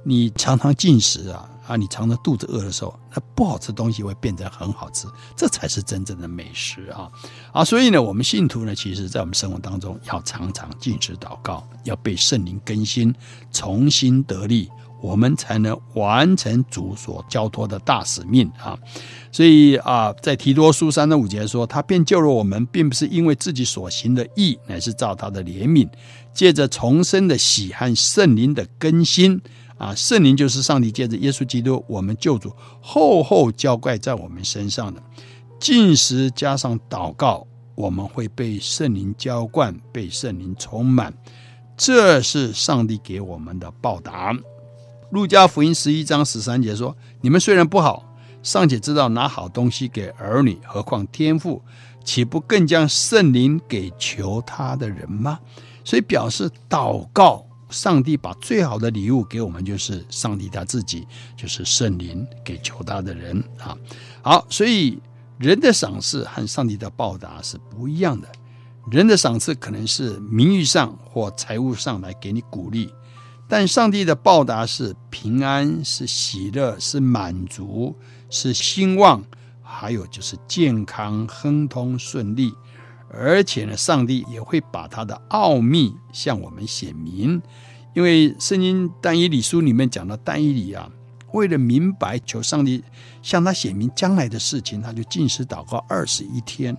[0.03, 1.49] 你常常进食啊。
[1.65, 7.09] 啊，你常常肚子饿的时候，那不好吃的东西会变得很好吃，这才是真正的美食啊！
[7.53, 13.15] 啊，所以呢，我们信徒呢，其实在我们生活当中要常常进食祷告，要被圣灵更新，
[13.49, 14.69] 重新得力，
[15.01, 18.77] 我们才能完成主所交托的大使命啊！
[19.31, 25.87] 所以啊，在提多书三的五节说，他便救了我们，并不是因为自己所行的义，乃是照他的怜悯，
[26.33, 29.41] 借着重生的喜和圣灵的更新。
[29.77, 35.01] 啊，圣灵就是上帝借着耶稣基督，我们救主厚厚浇灌在我们身上的。
[35.59, 41.13] 进食加上祷告，我们会被圣灵浇灌，被圣灵充满。
[41.75, 44.35] 这是上帝给我们的报答。
[45.11, 51.61] 路加福音十一章十三节说：“你们虽然不好，尚且知道拿好东西给儿女，何况天父，
[52.03, 55.39] 岂不更将圣灵给求他的人吗？”
[55.85, 63.75] 所以表示祷告，上帝把最好的礼物给我们，就是上帝他自己，就是圣灵给求他的人啊。
[64.21, 64.99] 好，所以
[65.39, 68.31] 人的赏赐和上帝的报答是不一样的。
[68.91, 72.93] 人的赏赐可能是名誉上或财务上来给你鼓励，
[73.47, 77.97] 但上帝的报答是平安、是喜乐、是满足、
[78.29, 79.23] 是兴旺，
[79.61, 82.53] 还有就是健康、亨通、顺利。
[83.15, 87.41] 而且呢，上帝也会把他的奥秘向我们显明，
[87.93, 90.89] 因为圣经但以理书里面讲到，但以理啊，
[91.31, 92.83] 为了明白求上帝
[93.21, 96.75] 向他显明将来的事情，他就禁食祷告二十一天。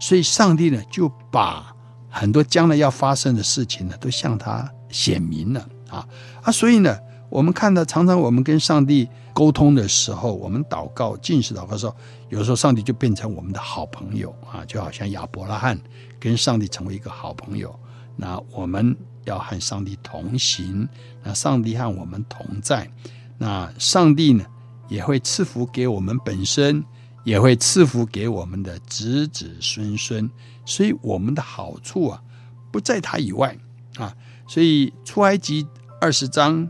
[0.00, 1.74] 所以，上帝呢就把
[2.10, 6.06] 很多将来要发生的事情呢，都向他显明了啊
[6.42, 6.50] 啊！
[6.50, 6.98] 所以呢，
[7.30, 11.94] 我们看到常常我们跟上帝沟通的时候，我们祷告、进食祷告的时候，
[12.30, 15.78] 有时候上帝就变成我们的好朋友啊，就好像亚伯拉罕
[16.18, 17.78] 跟上帝成为一个好朋友。
[18.16, 20.88] 那我们要和上帝同行，
[21.22, 22.88] 那上帝和我们同在，
[23.36, 24.46] 那上帝呢
[24.88, 26.82] 也会赐福给我们本身。
[27.24, 30.30] 也会赐福给我们的子子孙孙，
[30.66, 32.22] 所以我们的好处啊，
[32.70, 33.56] 不在他以外
[33.96, 34.14] 啊。
[34.46, 35.66] 所以出埃及
[35.98, 36.68] 二十章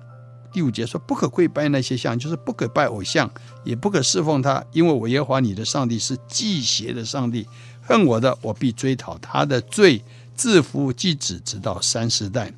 [0.55, 3.29] 第五节说：“不可跪拜那些像，就是不可拜偶像，
[3.65, 7.47] 也不可侍奉他，因为我耶和华你的上帝是忌邪的上帝，
[7.83, 10.03] 恨我的，我必追讨他的罪，
[10.37, 12.53] 自父及子，直到三十代。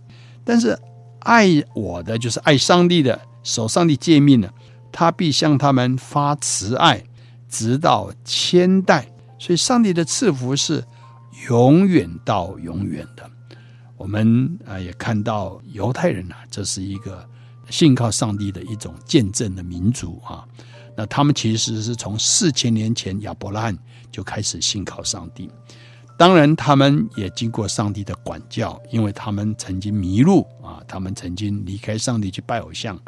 [0.45, 0.79] 但是
[1.21, 4.53] 爱我的，就是爱上帝的，守上帝诫命的，
[4.93, 7.03] 他必向他们发慈爱。”
[7.49, 10.85] 直到千代，所以上帝的赐福是
[11.49, 13.31] 永远到永远的。
[13.97, 17.27] 我们啊也看到犹太人啊，这是一个
[17.71, 20.45] 信靠上帝的一种见证的民族啊。
[20.97, 23.79] 那他们其实是从四千年前亚伯拉罕
[24.11, 25.51] 就开始信靠上帝。
[26.17, 32.99] 当然，他们也经过上帝的管教，因为他们曾经迷路啊，他们曾经离开上帝去拜偶像，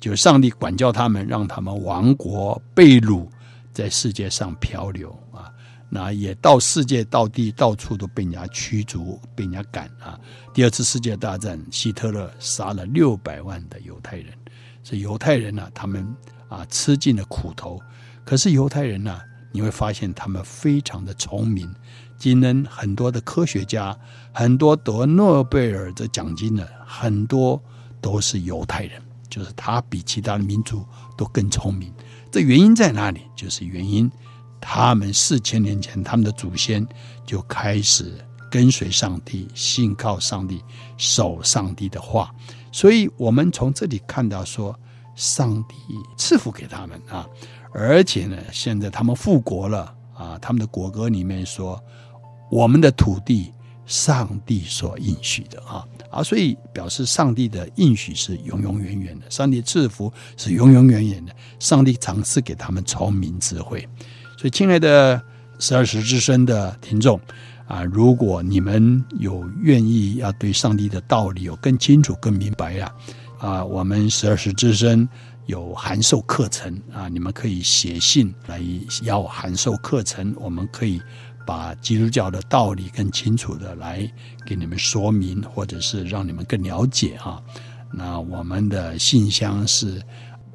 [0.00, 3.26] 就上帝管教他们，让他们亡国被掳。
[3.72, 5.52] 在世界上漂流啊，
[5.88, 10.18] 那也到世界到地到处都被人家驱逐，被人家赶啊。
[10.52, 14.32] 第二次世界大战，希特勒杀了六百万的犹太人，
[14.82, 16.06] 所以犹太人呢、他们
[16.48, 17.80] 啊吃尽了苦头。
[18.24, 19.20] 可是犹太人呢、
[19.52, 21.72] 你会发现他们非常的聪明。
[22.18, 23.96] 今天很多的科学家，
[24.32, 27.62] 很多得诺贝尔的奖金的，很多
[28.00, 30.84] 都是犹太人，就是他比其他的民族
[31.16, 31.92] 都更聪明。
[32.32, 33.20] 这原因在哪里？
[33.36, 34.10] 就是原因，
[34.60, 36.86] 他们四千年前，他们的祖先
[37.24, 38.12] 就开始
[38.50, 40.62] 跟随上帝，信靠上帝，
[40.96, 42.34] 守上帝的话。
[42.72, 44.78] 所以，我们从这里看到说，
[45.14, 45.74] 上帝
[46.16, 47.26] 赐福给他们啊，
[47.72, 51.82] 而且呢，现在他们复国了啊，他们的国歌里面说，
[52.50, 53.52] 我们的土地。
[53.88, 63.88] 上帝所应许的啊啊，所以表示上帝的应许是永永远远的，上帝赐福是永永远远的，上帝尝试给他们聪明智慧。
[64.36, 65.20] 所以，亲爱的
[65.58, 67.20] 十二时之声的听众
[67.66, 72.92] 啊，如果你们有愿意要对上帝的道理有更清楚、更明白呀
[73.38, 75.08] 啊，我们十二时之声
[75.46, 78.60] 有函授课程啊，你们可以写信来
[79.02, 81.00] 要函授课程，我们可以。
[81.46, 84.12] 把基督教的道理更清楚的来
[84.44, 87.40] 给你们说明，或者是让你们更了解啊。
[87.92, 90.02] 那我们的信箱是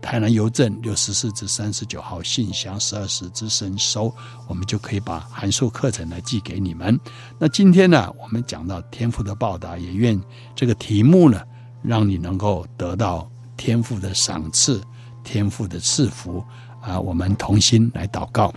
[0.02, 4.14] 台南邮政六十四至三十九号信箱十二时之声收，
[4.48, 7.00] 我们就可以把函授课程来寄给你们。
[7.38, 10.20] 那今天呢，我们讲到天赋的报答，也愿
[10.56, 11.40] 这个题目呢，
[11.84, 14.82] 让你能够得到天赋的赏赐，
[15.24, 16.44] 天赋的赐福
[16.82, 17.00] 啊。
[17.00, 18.52] 我们同心来祷告。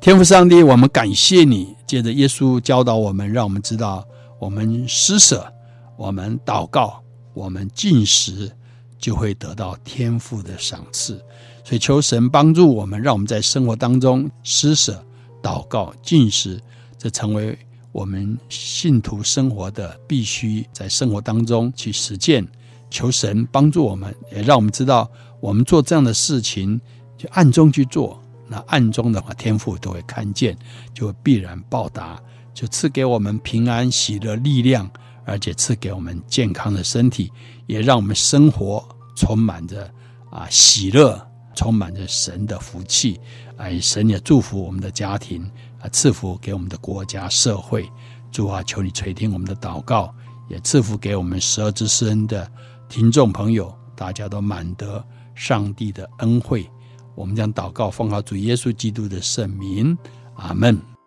[0.00, 4.06] 天赋上帝，我们感谢你，借着耶稣教导我们，让我们知道，
[4.38, 5.52] 我们施舍，
[5.96, 7.02] 我们祷告，
[7.34, 8.52] 我们进食，
[8.98, 11.22] 就会得到天父的赏赐。
[11.64, 15.04] 所以求神帮助我们，让我们在生活当中施舍、
[15.42, 16.60] 祷告、进食，
[16.96, 17.58] 这成为
[17.92, 22.46] 我们信徒生活的必须，在生活当中去实践。
[22.90, 26.80] 求神帮助我们，也让我们知道，我们做这样的事情，
[27.18, 28.18] 就暗中去做。
[28.48, 30.56] 那暗中的话，天父都会看见，
[30.94, 32.18] 就会必然报答，
[32.54, 34.90] 就赐给我们平安、喜乐、力量，
[35.26, 37.30] 而且赐给我们健康的身体，
[37.68, 39.88] 也让我们生活充满着
[40.30, 43.20] 啊喜乐，充满着神的福气，
[43.58, 45.48] 哎，神也祝福我们的家庭
[45.80, 47.88] 啊，赐福给我们的国家社会，
[48.32, 50.12] 主啊，求你垂听我们的祷告，
[50.48, 52.50] 也赐福给我们十二之声的
[52.88, 55.04] 听众朋友，大家都满得
[55.34, 56.68] 上帝的恩惠。
[57.14, 59.96] 我们将祷告奉好主耶稣基督的圣名，
[60.36, 60.97] 阿门。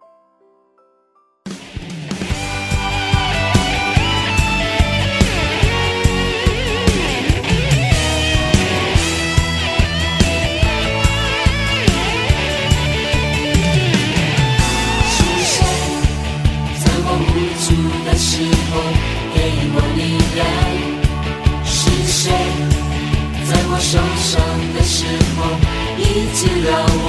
[26.14, 27.08] 你解了我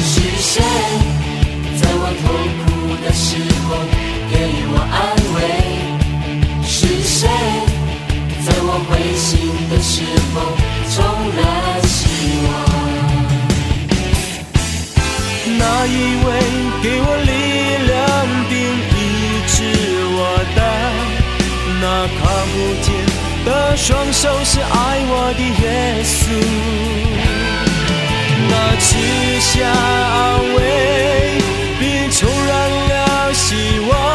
[0.00, 0.52] 是谁
[1.80, 2.24] 在我痛
[2.60, 2.64] 苦
[3.04, 3.26] 的时
[3.66, 3.68] 候
[4.30, 4.32] 给
[4.70, 4.96] 我安
[5.34, 5.36] 慰
[6.62, 7.18] 是谁
[8.46, 9.28] 在我灰心
[9.70, 9.92] 的时
[10.30, 10.34] 候
[10.94, 10.96] 重
[11.36, 11.42] 燃
[11.82, 11.98] 希
[12.46, 12.48] 望
[15.58, 15.90] 那一
[16.24, 16.26] 位
[16.80, 17.34] 给我力
[17.90, 17.92] 量
[18.48, 18.52] 并
[18.94, 19.02] 一
[19.48, 19.56] 直
[20.14, 20.18] 我
[20.54, 20.58] 的
[21.80, 22.22] 那看
[22.52, 22.54] 不
[22.84, 22.93] 见
[23.44, 26.32] 的双手是爱我的耶稣，
[28.48, 28.86] 那慈
[29.40, 30.58] 祥安慰，
[31.78, 32.50] 别重燃
[32.88, 34.13] 了希望。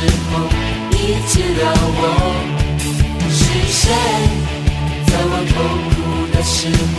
[0.00, 0.48] 时候
[0.90, 0.96] 你
[1.28, 2.02] 知道我
[3.28, 3.82] 是谁
[5.06, 5.54] 在我痛
[5.90, 5.94] 苦
[6.34, 6.58] 的时
[6.96, 6.98] 候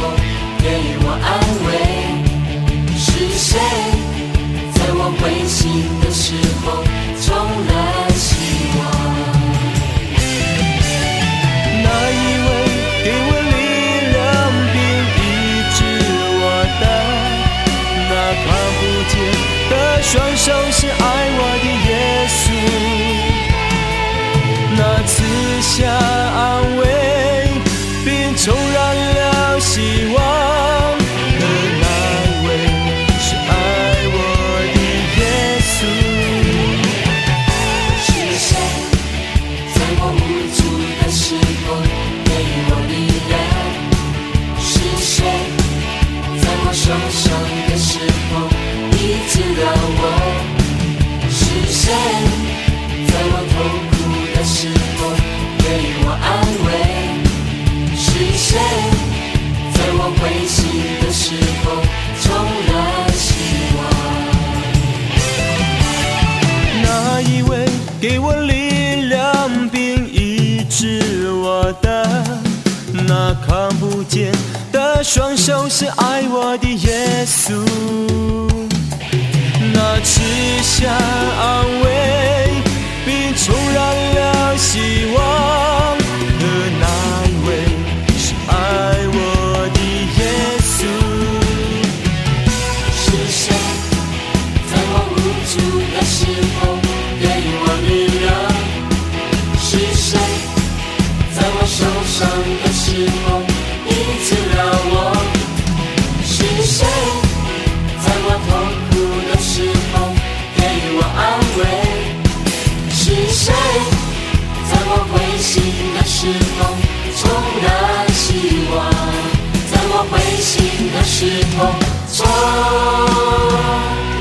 [121.23, 121.71] 是通
[122.07, 122.25] 向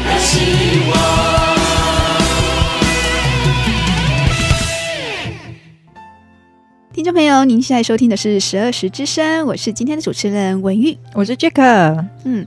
[0.05, 0.94] 的希望。
[6.92, 12.05] 听众朋友，您现在收听的是《十二时之声》，我是今天的主持人文玉，我是 Jack。
[12.24, 12.46] 嗯，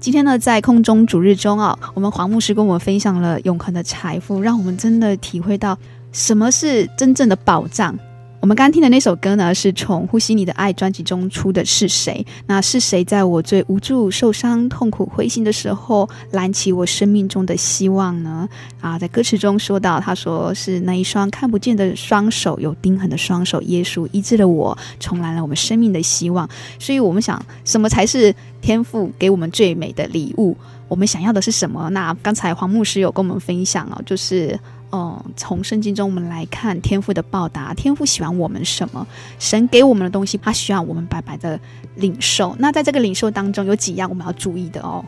[0.00, 5.78] 今天呢，在空中主日中啊，我们黄牧师跟我们分享了永恒的财富，让我们真的体会到
[6.10, 7.96] 什么是真正的保障。
[8.48, 11.64] 刚刚听的那首歌呢，是从《呼吸你的爱》专辑中出的。
[11.64, 12.26] 是谁？
[12.46, 18.46] 那是谁在我最无助、受伤、痛苦、灰心的时候，燃起我生命中的希望呢？
[18.80, 26.46] 啊，在歌词中说到，他说是那一双看不见的双手，有钉痕的双手，耶稣医治了我，重燃了我们生命的希望。
[26.78, 30.56] 所以，我们想，什么才是天父给我们最美的礼物？
[30.88, 31.88] 我们想要的是什么？
[31.90, 34.58] 那刚才黄牧师有跟我们分享哦，就是。
[34.92, 39.06] 哦，从圣经中我们来看天父的报答，天父喜欢我们什么？
[39.38, 41.58] 神给我们的东西，他需要我们白白的
[41.96, 42.54] 领受。
[42.58, 45.02] 那在这个领受当中，有几样我们要注意的哦。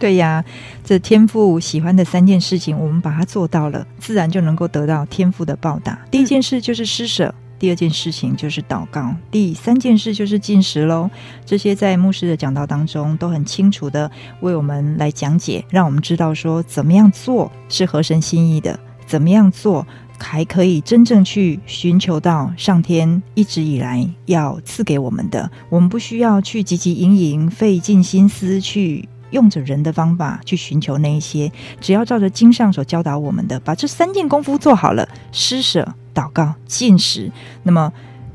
[0.00, 0.44] 对呀，
[0.84, 5.96] 这天父喜欢的三件事情，我们把它做到了，自然就能够得到天父的报答。
[6.10, 11.08] 第一件事就是施舍，第二件事情就是祷告，第三件事就是进食喽。
[11.46, 14.10] 这些在牧师的讲道当中都很清楚的
[14.40, 18.76] 为我们来讲解，让我们知道说怎么样做是合神心意的。
[19.06, 19.86] 怎么样做，
[20.18, 25.50] 还可以真正去寻求到上天一直以来要赐给我们的？
[25.68, 31.50] 我们不需要去汲汲营营、费尽心思去用着人的方法去寻求那一些，
[31.80, 37.32] 只要照着经上所教导我们的，把这三件功夫做好了：施舍、祷告、进食。
[37.62, 37.92] 那么，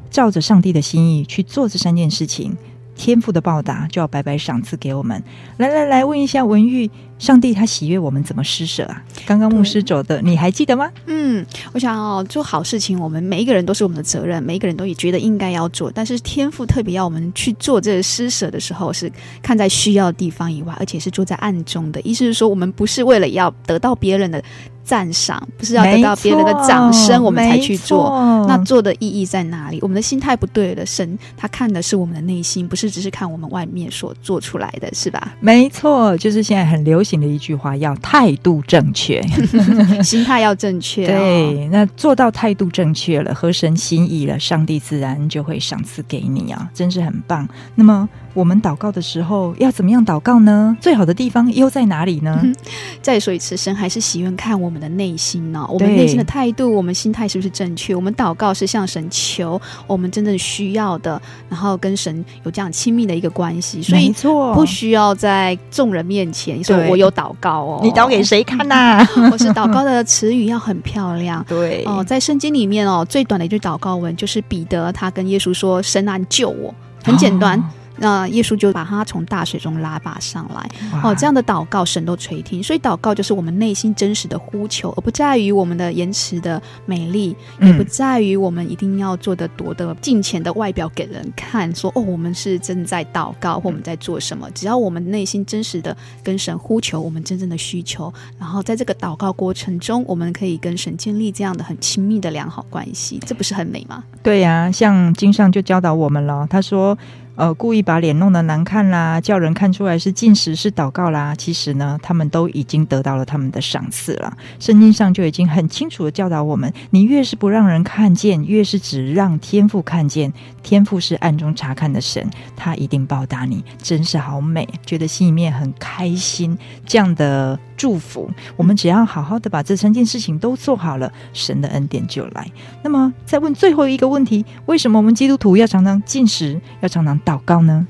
[0.10, 2.56] 照着上帝的心意去做这三件事情。
[2.98, 5.24] 天赋的报答就要白白赏赐给我们。
[5.58, 6.90] 来来来，问一下文玉，
[7.20, 9.02] 上帝他喜悦我们怎么施舍啊？
[9.26, 10.92] 刚刚牧师走的，你还记得吗？
[11.06, 15.92] 嗯，我想哦，做好事情，我们每一个人都是我们的责任，每一个人都也觉得应该要做。
[15.92, 22.02] 但是天赋特别要我们去做这个施舍的时候，是看在需要的地方以外，而且是做在暗中的。
[22.02, 24.44] 意思是说，我们不是为了要得到别人的。
[24.88, 28.10] 赞赏不是要得到别人的掌声，我们才去做。
[28.48, 29.80] 那做的意义在哪里？
[29.82, 30.86] 我们的心态不对了。
[30.86, 35.36] 神他看的是我们的内心，不是只是看我们外面所做出来的，是吧？
[35.42, 39.22] 没错，就是现在很流行的一句话，要态度正确，
[40.02, 41.06] 心态要正确。
[41.12, 47.46] 对，那做到态度正确了，合神心意了，上帝自然就会赏赐给你啊，真是很棒。
[47.76, 48.08] 那么。
[48.38, 50.78] 我们祷告的时候要怎么样祷告呢？
[50.80, 52.40] 最好的地方又在哪里呢？
[52.44, 52.56] 嗯、
[53.02, 55.74] 再说一次，神还是喜欢看我们的内心呢、哦。
[55.74, 57.96] 我们内心的态度，我们心态是不是正确？
[57.96, 61.20] 我们祷告是向神求我们真正需要的，
[61.50, 63.82] 然后跟神有这样亲密的一个关系。
[63.82, 64.14] 所以
[64.54, 67.80] 不需要在众人面前说我有祷告哦。
[67.82, 69.06] 你祷给谁看呐、啊？
[69.32, 71.44] 或是祷告的词语要很漂亮。
[71.48, 76.72] 对哦，在圣经里面哦，最短的一句祷告文就是彼得他跟耶稣说：“神啊，救我！”
[77.04, 77.60] 很简单。
[77.60, 77.64] 哦
[77.98, 80.70] 那耶稣就把他从大水中拉拔上来，
[81.04, 82.62] 哦，这样的祷告神都垂听。
[82.62, 94.50] 所以祷告就是我们内心真实的呼求，而不在于我们的言辞的美丽，也不在于我们一定要做的多的敬虔的外表给人看，说哦，我们是正在祷告或我们在做什么。
[94.52, 104.04] 只要我们内心真实的跟神呼求我们真正的需求，然后在这个祷告过程中，我们可以跟神建立这样的很亲密的良好关系，这不是很美吗？
[104.22, 106.98] 对呀、啊，像经上就教导我们了，他说。
[107.38, 111.36] 呃，故意把脸弄得难看啦，叫人看出来是进食是祷告啦。
[111.36, 114.36] 其实呢，他们都已经得到了他们的赏赐了。
[114.60, 120.34] 圣经上就已经很清楚地教导我们：你越是不让人看见，越是只让天父看见。
[120.64, 123.64] 天父是暗中察看的神，他一定报答你。
[123.82, 126.58] 真是好美，觉得心里面很开心。
[126.86, 132.52] 这样的祝福，我们只要好好的把这三件事情都做好了，神的恩典就来。
[132.84, 137.86] 那么，再问最后一个问题：为什么我们基督徒要常常进食，要常常祷告呢？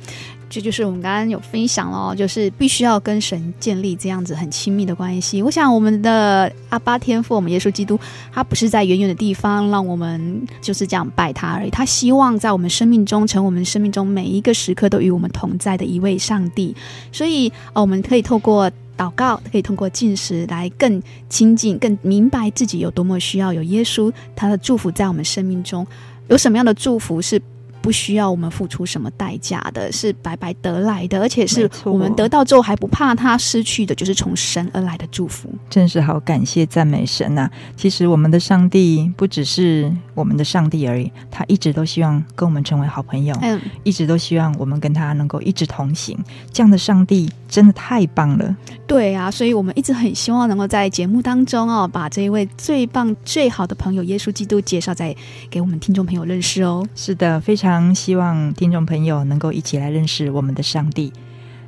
[0.49, 5.41] 这就是我们刚刚有分享了，就是必须要跟神建立这样子很亲密的关系。
[5.41, 7.99] 我想，我们的阿爸天父，我们耶稣基督，
[8.31, 11.69] 他不是在远远的地方让我们就是这样拜他而已。
[11.69, 16.73] 他希望在我们生命中，成我们生命中每一个时刻都与我们同在的一位上帝。
[17.11, 25.85] 所以，我们可以透过祷告，可以通过进食来更亲近、更明白自己有多么需要有耶稣他的祝福在我们生命中。
[26.29, 27.41] 有什么样的祝福是？
[27.81, 35.49] 不需要我们付出什么代价的，是白白得来的，而且是我们得到之后还不怕他失去的，就是从神而来的祝福。
[35.69, 37.51] 真是好感谢赞美神呐、啊！
[37.75, 46.17] 其实我们的上帝不只是我们的上帝而已，他一直都希望跟我们成为好朋友，嗯，一直都希望我们跟他能够一直同行。
[46.51, 48.57] 这样的上帝真的太棒了。
[48.85, 55.15] 对啊，所以我们一直很希望能够在节目当中哦，把这一位最棒最好的朋友耶稣基督介绍在
[55.49, 56.85] 给我们听众朋友认识哦。
[56.95, 57.66] 是的，非常。
[57.67, 61.11] 常希望听众朋友能够一起来认识我们的上帝。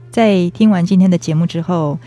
[0.09, 1.99] 在听完今天的节目之后，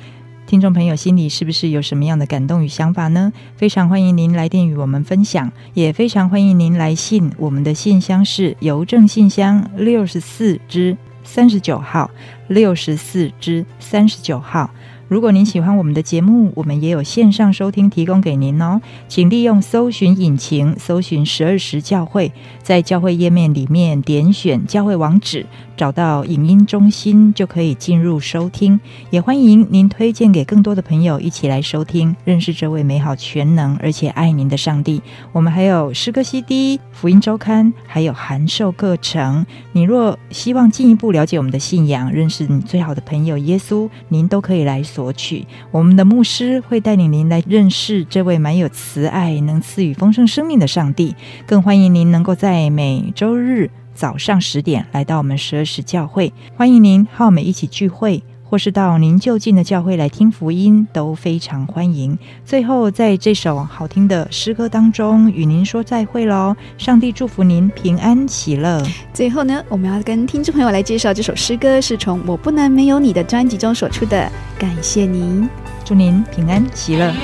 [0.46, 3.30] 听众朋友心里是不是有什么样的感动与想法呢？
[3.54, 7.30] 非常欢迎您来电与我们分享，也非常欢迎您来信。
[7.36, 12.10] 我们的信箱是邮政信箱六十四支三十九号，
[12.48, 14.70] 六十四支三十九号。
[15.08, 18.80] 如果您喜欢我们的节目，我们也有线上收听提供给您哦。
[19.08, 22.32] 请利用搜寻引擎搜寻十二时教会，
[22.62, 25.44] 在教会页面里面点选教会网址，
[25.76, 28.80] 找到影音中心就可以进入收听。
[29.10, 35.02] 也欢迎您推荐给更多的朋友一起来收听，认识这位美好全能而且爱您的上帝。
[35.32, 39.44] 我们还有诗歌 CD、福音周刊，还有函授课程。
[39.72, 45.02] 你若希望进一步了解我们的信仰，认识你最好的朋友耶稣，您都可以来索。
[45.02, 51.16] 索取，我们的牧师会带领您来认识这位满有慈爱、能赐予丰盛生命的上帝。
[51.44, 53.68] 更欢迎您能够在每周日
[54.02, 58.20] 早上十点来到我们十二时教会，欢迎您和我们一起聚会。
[58.42, 62.18] 或是到您就近的教会来听福音，都非常欢迎。
[62.44, 66.56] 最后，在这首好听的诗歌当中，与您说再会喽！
[66.76, 68.82] 上帝祝福您平安喜乐。
[69.14, 74.28] 最后呢，我们要跟听众朋友来介绍这首诗歌，是从《我不能没有你》的专辑中所出的。
[74.58, 75.48] 感谢您，
[75.84, 77.14] 祝您平安喜乐。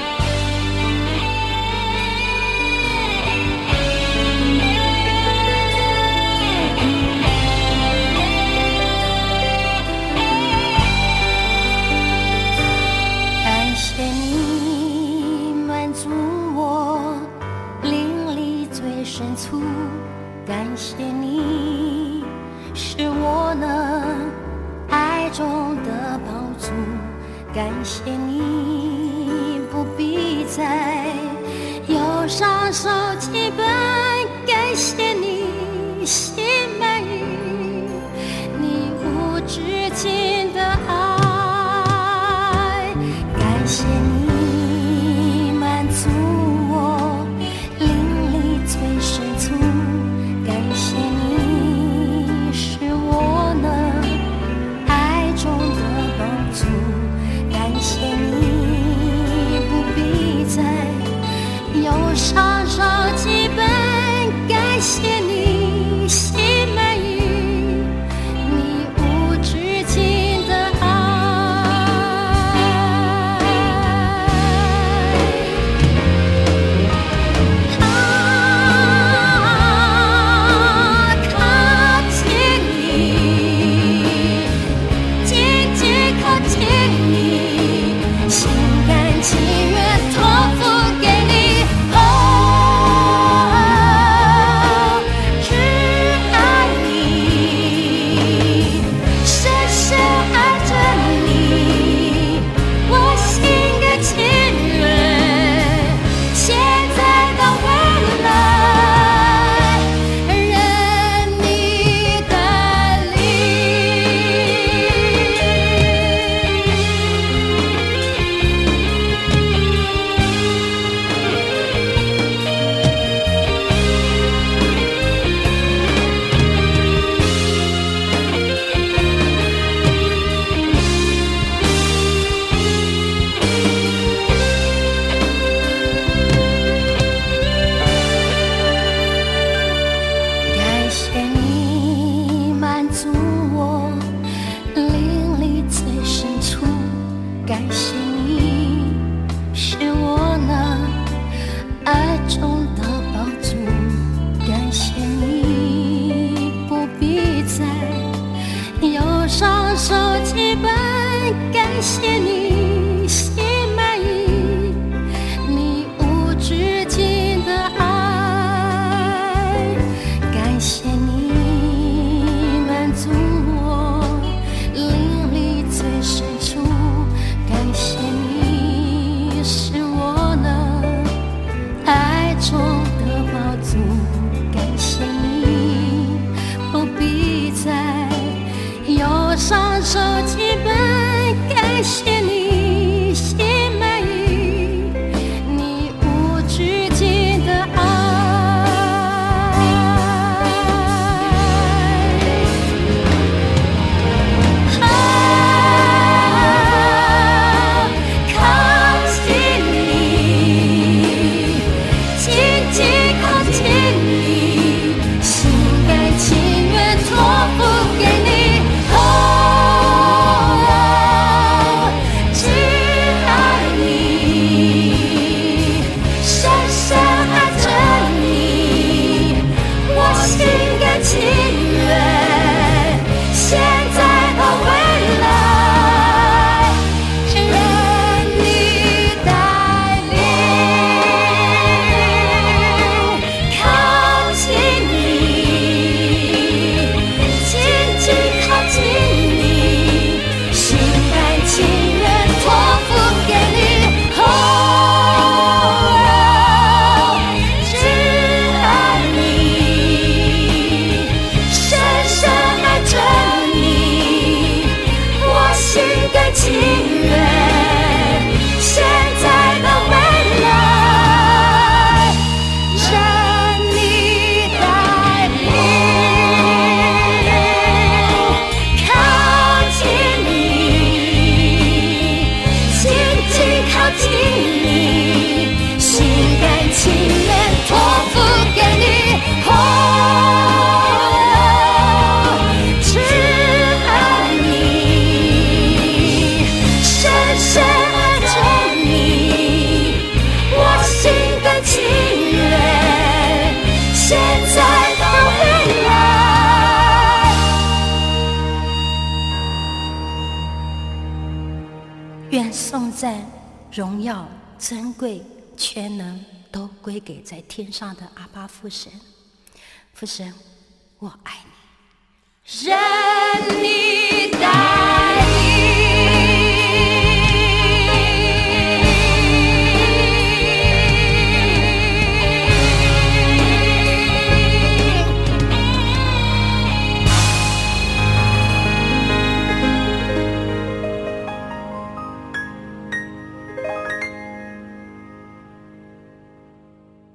[320.08, 320.32] 上